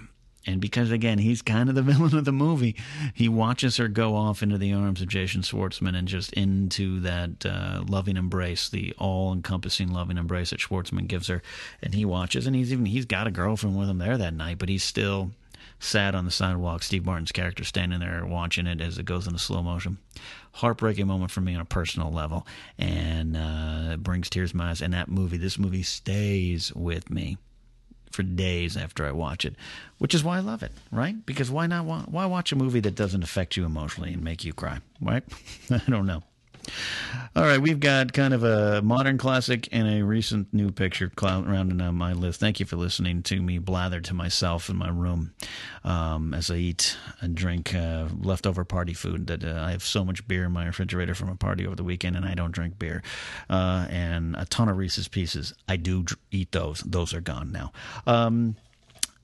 [0.46, 2.76] and because, again, he's kind of the villain of the movie,
[3.12, 7.44] he watches her go off into the arms of Jason Schwartzman and just into that
[7.44, 11.42] uh, loving embrace, the all encompassing loving embrace that Schwartzman gives her.
[11.82, 14.58] And he watches, and he's even, he's got a girlfriend with him there that night,
[14.58, 15.32] but he's still
[15.78, 16.82] sat on the sidewalk.
[16.82, 19.98] Steve Martin's character standing there watching it as it goes into slow motion.
[20.52, 22.46] Heartbreaking moment for me on a personal level,
[22.78, 24.80] and uh, it brings tears to my eyes.
[24.80, 27.36] And that movie, this movie stays with me
[28.10, 29.54] for days after I watch it,
[29.98, 31.24] which is why I love it, right?
[31.26, 31.84] Because why not?
[31.84, 35.24] Why watch a movie that doesn't affect you emotionally and make you cry, right?
[35.70, 36.22] I don't know.
[37.34, 41.80] All right, we've got kind of a modern classic and a recent new picture rounding
[41.82, 42.40] out my list.
[42.40, 45.34] Thank you for listening to me blather to myself in my room
[45.84, 49.26] um, as I eat and drink uh, leftover party food.
[49.26, 51.84] That uh, I have so much beer in my refrigerator from a party over the
[51.84, 53.02] weekend, and I don't drink beer.
[53.50, 55.52] Uh, and a ton of Reese's Pieces.
[55.68, 56.80] I do eat those.
[56.80, 57.72] Those are gone now.
[58.06, 58.56] Um,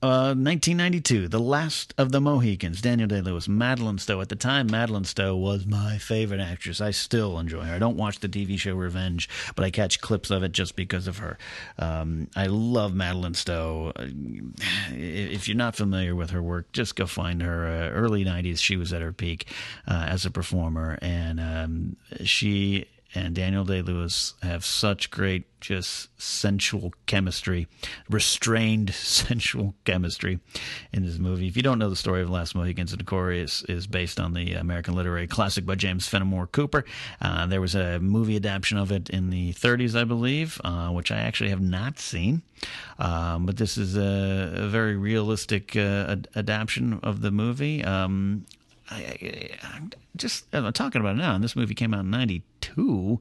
[0.07, 4.21] 1992, uh, The Last of the Mohicans, Daniel Day Lewis, Madeline Stowe.
[4.21, 6.81] At the time, Madeline Stowe was my favorite actress.
[6.81, 7.73] I still enjoy her.
[7.75, 11.07] I don't watch the TV show Revenge, but I catch clips of it just because
[11.07, 11.37] of her.
[11.79, 13.93] Um, I love Madeline Stowe.
[13.95, 14.07] Uh,
[14.91, 17.65] if you're not familiar with her work, just go find her.
[17.65, 19.47] Uh, early 90s, she was at her peak
[19.87, 26.09] uh, as a performer, and um, she and Daniel Day Lewis have such great, just
[26.21, 27.67] sensual chemistry,
[28.09, 30.39] restrained sensual chemistry
[30.91, 31.47] in this movie.
[31.47, 34.19] If you don't know the story of the Last Mohicans, of course, is, is based
[34.19, 36.85] on the American literary classic by James Fenimore Cooper.
[37.21, 41.11] Uh, there was a movie adaptation of it in the 30s, I believe, uh, which
[41.11, 42.41] I actually have not seen.
[42.99, 47.83] Um, but this is a, a very realistic uh, ad- adaptation of the movie.
[47.83, 48.45] Um,
[48.89, 49.79] I, I,
[50.15, 53.19] just I'm talking about it now, and this movie came out in '92.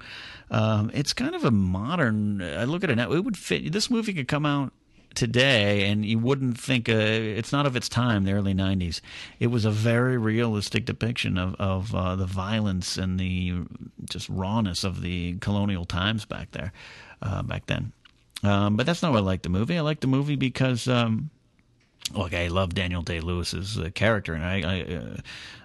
[0.51, 2.43] Um, it's kind of a modern.
[2.43, 3.73] I look at it now; it would fit.
[3.73, 4.73] This movie could come out
[5.15, 9.01] today, and you wouldn't think uh, it's not of its time, the early '90s.
[9.39, 13.63] It was a very realistic depiction of of uh, the violence and the
[14.05, 16.73] just rawness of the colonial times back there,
[17.23, 17.93] uh, back then.
[18.43, 19.79] Um, but that's not why I like the movie.
[19.79, 20.89] I like the movie because.
[20.89, 21.31] Um,
[22.15, 25.17] Look, I love Daniel Day Lewis's uh, character, and I I, uh,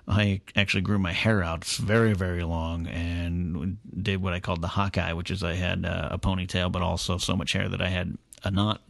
[0.07, 4.67] I, actually grew my hair out very very long and did what I called the
[4.67, 7.89] Hawkeye, which is I had uh, a ponytail, but also so much hair that I
[7.89, 8.81] had a knot.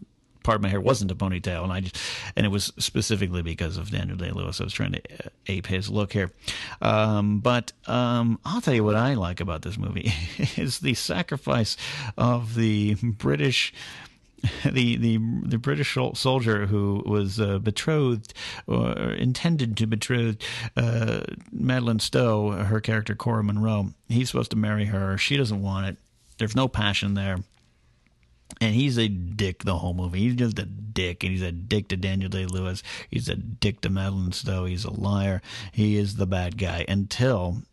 [0.44, 1.98] Part of my hair wasn't a ponytail, and I just
[2.36, 4.62] and it was specifically because of Daniel Day Lewis.
[4.62, 6.32] I was trying to uh, ape his look here,
[6.82, 10.14] um, but um, I'll tell you what I like about this movie
[10.58, 11.76] is the sacrifice
[12.18, 13.74] of the British
[14.66, 18.34] the the the British soldier who was uh, betrothed
[18.68, 20.38] or intended to betroth
[20.76, 21.22] uh,
[21.52, 23.94] Madeline Stowe, her character Cora Munro.
[24.08, 25.18] He's supposed to marry her.
[25.18, 25.98] She doesn't want it.
[26.38, 27.38] There's no passion there.
[28.62, 30.20] And he's a dick the whole movie.
[30.20, 32.82] He's just a dick, and he's a dick to Daniel Day Lewis.
[33.10, 34.66] He's a dick to Madeline Stowe.
[34.66, 35.42] He's a liar.
[35.72, 37.64] He is the bad guy until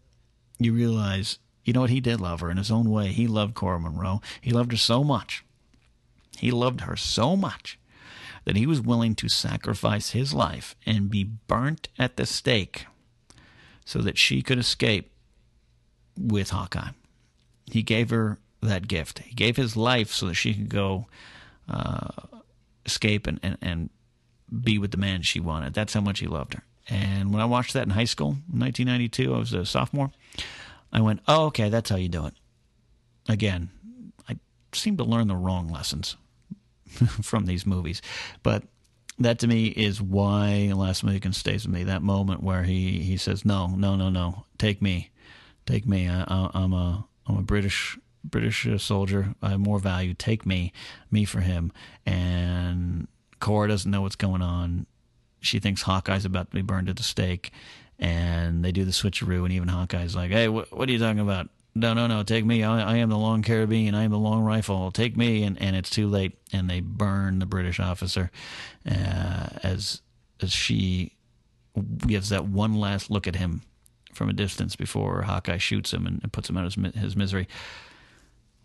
[0.58, 1.90] you realize, you know what?
[1.90, 3.08] He did love her in his own way.
[3.08, 4.20] He loved Cora Munro.
[4.40, 5.44] He loved her so much
[6.38, 7.78] he loved her so much
[8.44, 12.86] that he was willing to sacrifice his life and be burnt at the stake
[13.84, 15.10] so that she could escape
[16.18, 16.90] with Hawkeye.
[17.66, 19.20] He gave her that gift.
[19.20, 21.06] He gave his life so that she could go
[21.68, 22.08] uh,
[22.84, 23.90] escape and, and, and
[24.62, 25.74] be with the man she wanted.
[25.74, 26.62] That's how much he loved her.
[26.88, 30.12] And when I watched that in high school, in 1992, I was a sophomore.
[30.92, 32.34] I went, oh, okay, that's how you do it.
[33.28, 33.70] Again,
[34.28, 34.36] I
[34.72, 36.16] seem to learn the wrong lessons.
[37.22, 38.02] from these movies.
[38.42, 38.64] But
[39.18, 41.84] that to me is why Last Mohican stays with me.
[41.84, 45.10] That moment where he, he says, "No, no, no, no, take me,
[45.66, 46.08] take me.
[46.08, 49.34] I, am a I'm a British British soldier.
[49.42, 50.14] I have more value.
[50.14, 50.72] Take me,
[51.10, 51.72] me for him."
[52.04, 53.06] And
[53.40, 54.86] Cora doesn't know what's going on.
[55.40, 57.52] She thinks Hawkeye's about to be burned at the stake,
[57.98, 59.44] and they do the switcheroo.
[59.44, 61.50] And even Hawkeye's like, "Hey, wh- what are you talking about?
[61.74, 62.62] No, no, no, take me.
[62.62, 63.94] I, I, am the long carabine.
[63.94, 64.92] I am the long rifle.
[64.92, 65.42] Take me.
[65.42, 66.38] And, and it's too late.
[66.52, 68.30] And they burn the British officer
[68.88, 70.00] uh, as
[70.40, 71.12] as she
[72.06, 73.62] gives that one last look at him
[74.12, 77.16] from a distance before Hawkeye shoots him and, and puts him out of his, his
[77.16, 77.48] misery.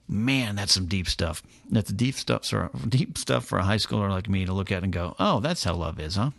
[0.07, 1.41] Man, that's some deep stuff.
[1.70, 4.84] That's deep stuff for deep stuff for a high schooler like me to look at
[4.84, 6.32] and go, "Oh, that's how love is, huh?"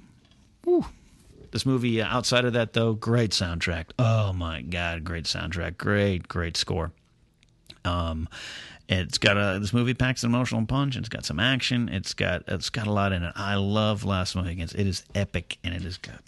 [0.65, 0.87] Woo.
[1.51, 3.87] This movie, uh, outside of that, though, great soundtrack.
[3.99, 6.93] Oh my god, great soundtrack, great, great score.
[7.85, 8.29] Um,
[8.89, 10.97] it's got a this movie packs an emotional punch.
[10.97, 11.89] It's got some action.
[11.89, 13.33] It's got it's got a lot in it.
[13.37, 14.75] I love Last Mohicans.
[14.75, 16.19] It is epic and it is good.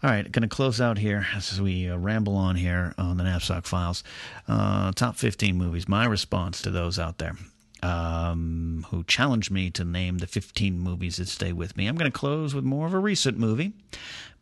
[0.00, 3.24] All right, going to close out here as we uh, ramble on here on the
[3.24, 4.04] Napzok Files.
[4.46, 5.88] Uh, top 15 movies.
[5.88, 7.34] My response to those out there
[7.82, 11.86] um, who challenged me to name the 15 movies that stay with me.
[11.86, 13.72] I'm going to close with more of a recent movie,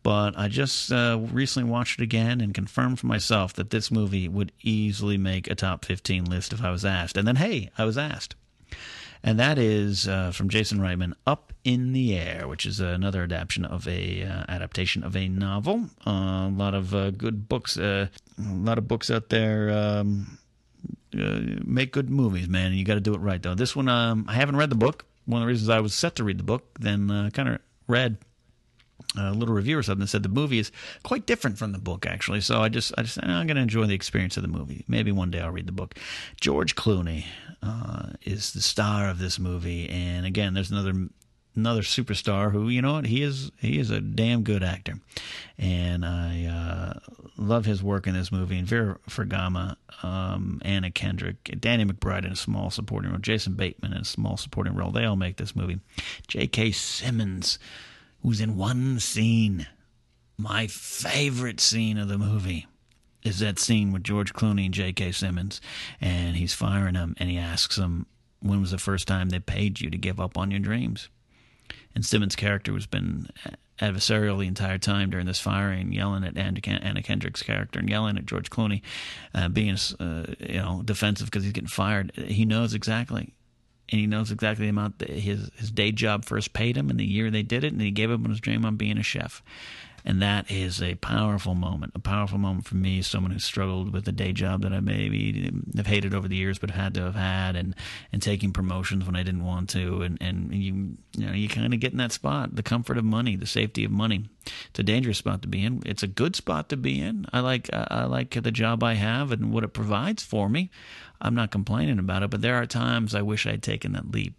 [0.03, 4.27] but I just uh, recently watched it again and confirmed for myself that this movie
[4.27, 7.17] would easily make a top 15 list if I was asked.
[7.17, 8.35] And then, hey, I was asked.
[9.23, 13.65] And that is uh, from Jason Reitman, "Up in the Air," which is another adaptation
[13.65, 15.89] of a uh, adaptation of a novel.
[16.05, 19.71] Uh, a lot of uh, good books, uh, a lot of books out there.
[19.71, 20.37] Um,
[21.13, 22.73] make good movies, man.
[22.73, 23.55] You got to do it right, though.
[23.55, 25.05] This one, um, I haven't read the book.
[25.25, 27.59] One of the reasons I was set to read the book, then uh, kind of
[27.87, 28.17] read
[29.17, 30.71] a little review or something that said the movie is
[31.03, 32.41] quite different from the book, actually.
[32.41, 34.83] So I just, I just, I'm going to enjoy the experience of the movie.
[34.87, 35.95] Maybe one day I'll read the book.
[36.39, 37.25] George Clooney
[37.63, 41.09] uh, is the star of this movie, and again, there's another
[41.55, 44.93] another superstar who you know what he is he is a damn good actor
[45.57, 46.99] and i uh,
[47.35, 52.31] love his work in this movie and vera farmiga um, anna kendrick danny mcbride in
[52.31, 55.55] a small supporting role jason bateman in a small supporting role they all make this
[55.55, 55.79] movie
[56.27, 57.57] j.k simmons
[58.21, 59.67] who's in one scene
[60.37, 62.67] my favorite scene of the movie
[63.23, 65.59] is that scene with george clooney and j.k simmons
[65.99, 68.05] and he's firing him and he asks him
[68.39, 71.09] when was the first time they paid you to give up on your dreams
[71.97, 73.27] and Simmons' character has been
[73.81, 78.25] adversarial the entire time during this firing, yelling at Anna Kendrick's character and yelling at
[78.27, 78.81] George Clooney,
[79.33, 82.11] uh, being uh, you know defensive because he's getting fired.
[82.15, 83.33] He knows exactly,
[83.89, 86.99] and he knows exactly the amount that his his day job first paid him and
[86.99, 89.03] the year they did it, and he gave up on his dream on being a
[89.03, 89.41] chef.
[90.07, 94.07] And that is a powerful moment, a powerful moment for me, someone who struggled with
[94.07, 97.15] a day job that I maybe have hated over the years, but had to have
[97.15, 97.75] had, and
[98.13, 101.73] and taking promotions when I didn't want to, and and you you know you kind
[101.73, 104.29] of get in that spot, the comfort of money, the safety of money.
[104.69, 105.83] It's a dangerous spot to be in.
[105.85, 107.25] It's a good spot to be in.
[107.33, 110.71] I like I like the job I have and what it provides for me.
[111.19, 114.35] I'm not complaining about it, but there are times I wish I'd taken that leap.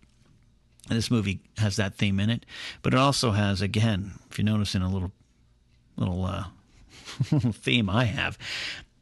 [0.88, 2.46] And this movie has that theme in it,
[2.80, 5.12] but it also has, again, if you notice in a little
[5.98, 6.44] little uh,
[7.52, 8.38] theme I have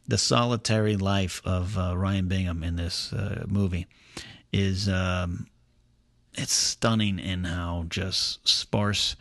[0.09, 3.87] the solitary life of uh, Ryan Bingham in this uh, movie
[4.53, 5.47] is um,
[6.35, 9.17] it's stunning in how just sparse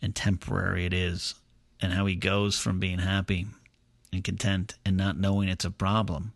[0.00, 1.34] and temporary it is,
[1.80, 3.46] and how he goes from being happy
[4.12, 6.32] and content and not knowing it's a problem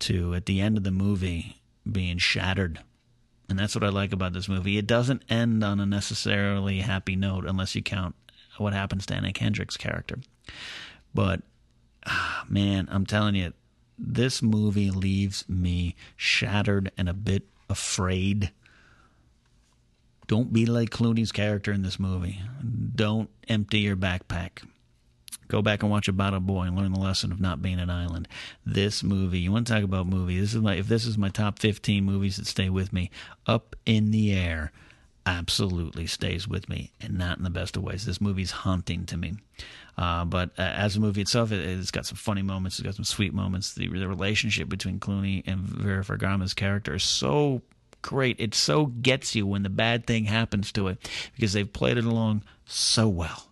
[0.00, 1.60] to at the end of the movie
[1.90, 2.80] being shattered.
[3.48, 4.78] And that's what I like about this movie.
[4.78, 8.14] It doesn't end on a necessarily happy note unless you count
[8.60, 10.18] what happens to Anna Kendrick's character.
[11.14, 11.42] But
[12.06, 13.52] ah, man, I'm telling you,
[13.98, 18.52] this movie leaves me shattered and a bit afraid.
[20.26, 22.40] Don't be like Clooney's character in this movie.
[22.94, 24.62] Don't empty your backpack.
[25.48, 27.90] Go back and watch About a Boy and learn the lesson of not being an
[27.90, 28.28] island.
[28.64, 30.38] This movie, you want to talk about movie?
[30.38, 33.10] This is my if this is my top 15 movies that stay with me,
[33.46, 34.70] Up in the Air
[35.26, 38.06] absolutely stays with me, and not in the best of ways.
[38.06, 39.34] This movie's haunting to me.
[39.98, 42.78] Uh, but uh, as a movie itself, it, has got some funny moments.
[42.78, 43.74] It's got some sweet moments.
[43.74, 47.62] The, the relationship between Clooney and Vera Farmiga's character is so
[48.02, 48.40] great.
[48.40, 52.04] It so gets you when the bad thing happens to it because they've played it
[52.04, 53.49] along so well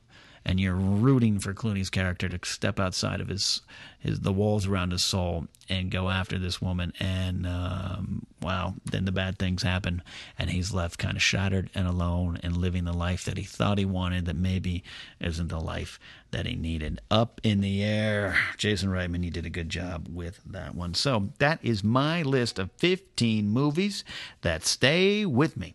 [0.49, 3.61] and you're rooting for Clooney's character to step outside of his,
[4.01, 6.95] his the walls around his soul and go after this woman.
[6.99, 10.03] And um, wow, then the bad things happen,
[10.39, 13.77] and he's left kind of shattered and alone and living the life that he thought
[13.77, 14.83] he wanted that maybe
[15.21, 17.03] isn't the life that he needed.
[17.11, 20.95] Up in the air, Jason Reitman, you did a good job with that one.
[20.95, 24.03] So that is my list of 15 movies
[24.41, 25.75] that stay with me.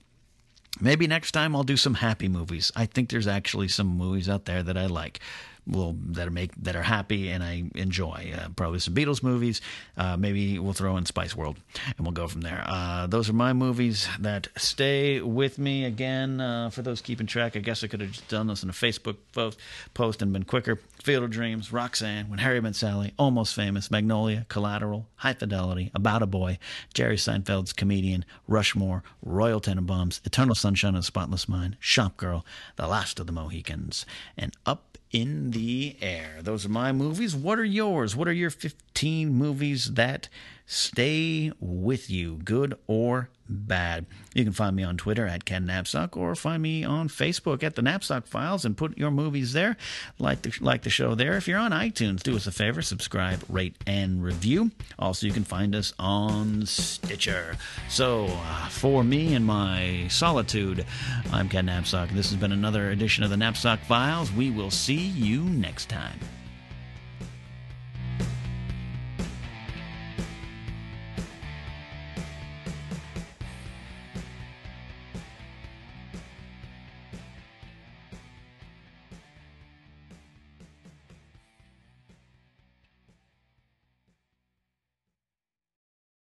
[0.80, 2.72] Maybe next time I'll do some happy movies.
[2.76, 5.20] I think there's actually some movies out there that I like.
[5.66, 8.34] Will that are make that are happy and I enjoy.
[8.36, 9.62] Uh, probably some Beatles movies.
[9.98, 12.64] Uh, maybe we'll throw in Spice World, and we'll go from there.
[12.68, 15.86] Uh, those are my movies that stay with me.
[15.86, 18.70] Again, uh, for those keeping track, I guess I could have just done this in
[18.70, 19.60] a Facebook post,
[19.94, 20.80] post and been quicker.
[21.04, 26.24] Field of Dreams, Roxanne, When Harry Met Sally, Almost Famous, Magnolia, Collateral, High Fidelity, About
[26.24, 26.58] a Boy,
[26.94, 32.46] Jerry Seinfeld's Comedian, Rushmore, Royal Tenenbaums, Eternal Sunshine of the Spotless Mind, Shop Girl,
[32.78, 34.06] The Last of the Mohicans,
[34.38, 36.40] and Up in the Air.
[36.42, 37.36] Those are my movies.
[37.36, 38.16] What are yours?
[38.16, 40.28] What are your 15 movies that
[40.66, 44.06] stay with you, good or bad?
[44.34, 47.76] You can find me on Twitter at Ken Napzok or find me on Facebook at
[47.76, 49.78] the Napzok Files and put your movies there.
[50.20, 51.38] Like the, like the show there.
[51.38, 54.72] If you're on iTunes, do us a favor, subscribe, rate, and review.
[54.98, 57.58] Also, you can find us on Stitcher.
[57.90, 60.86] So, uh, for me and my solitude,
[61.32, 62.10] I'm Ken Napzok.
[62.12, 64.32] This has been another edition of the Napzok Files.
[64.32, 66.20] We will see you next time.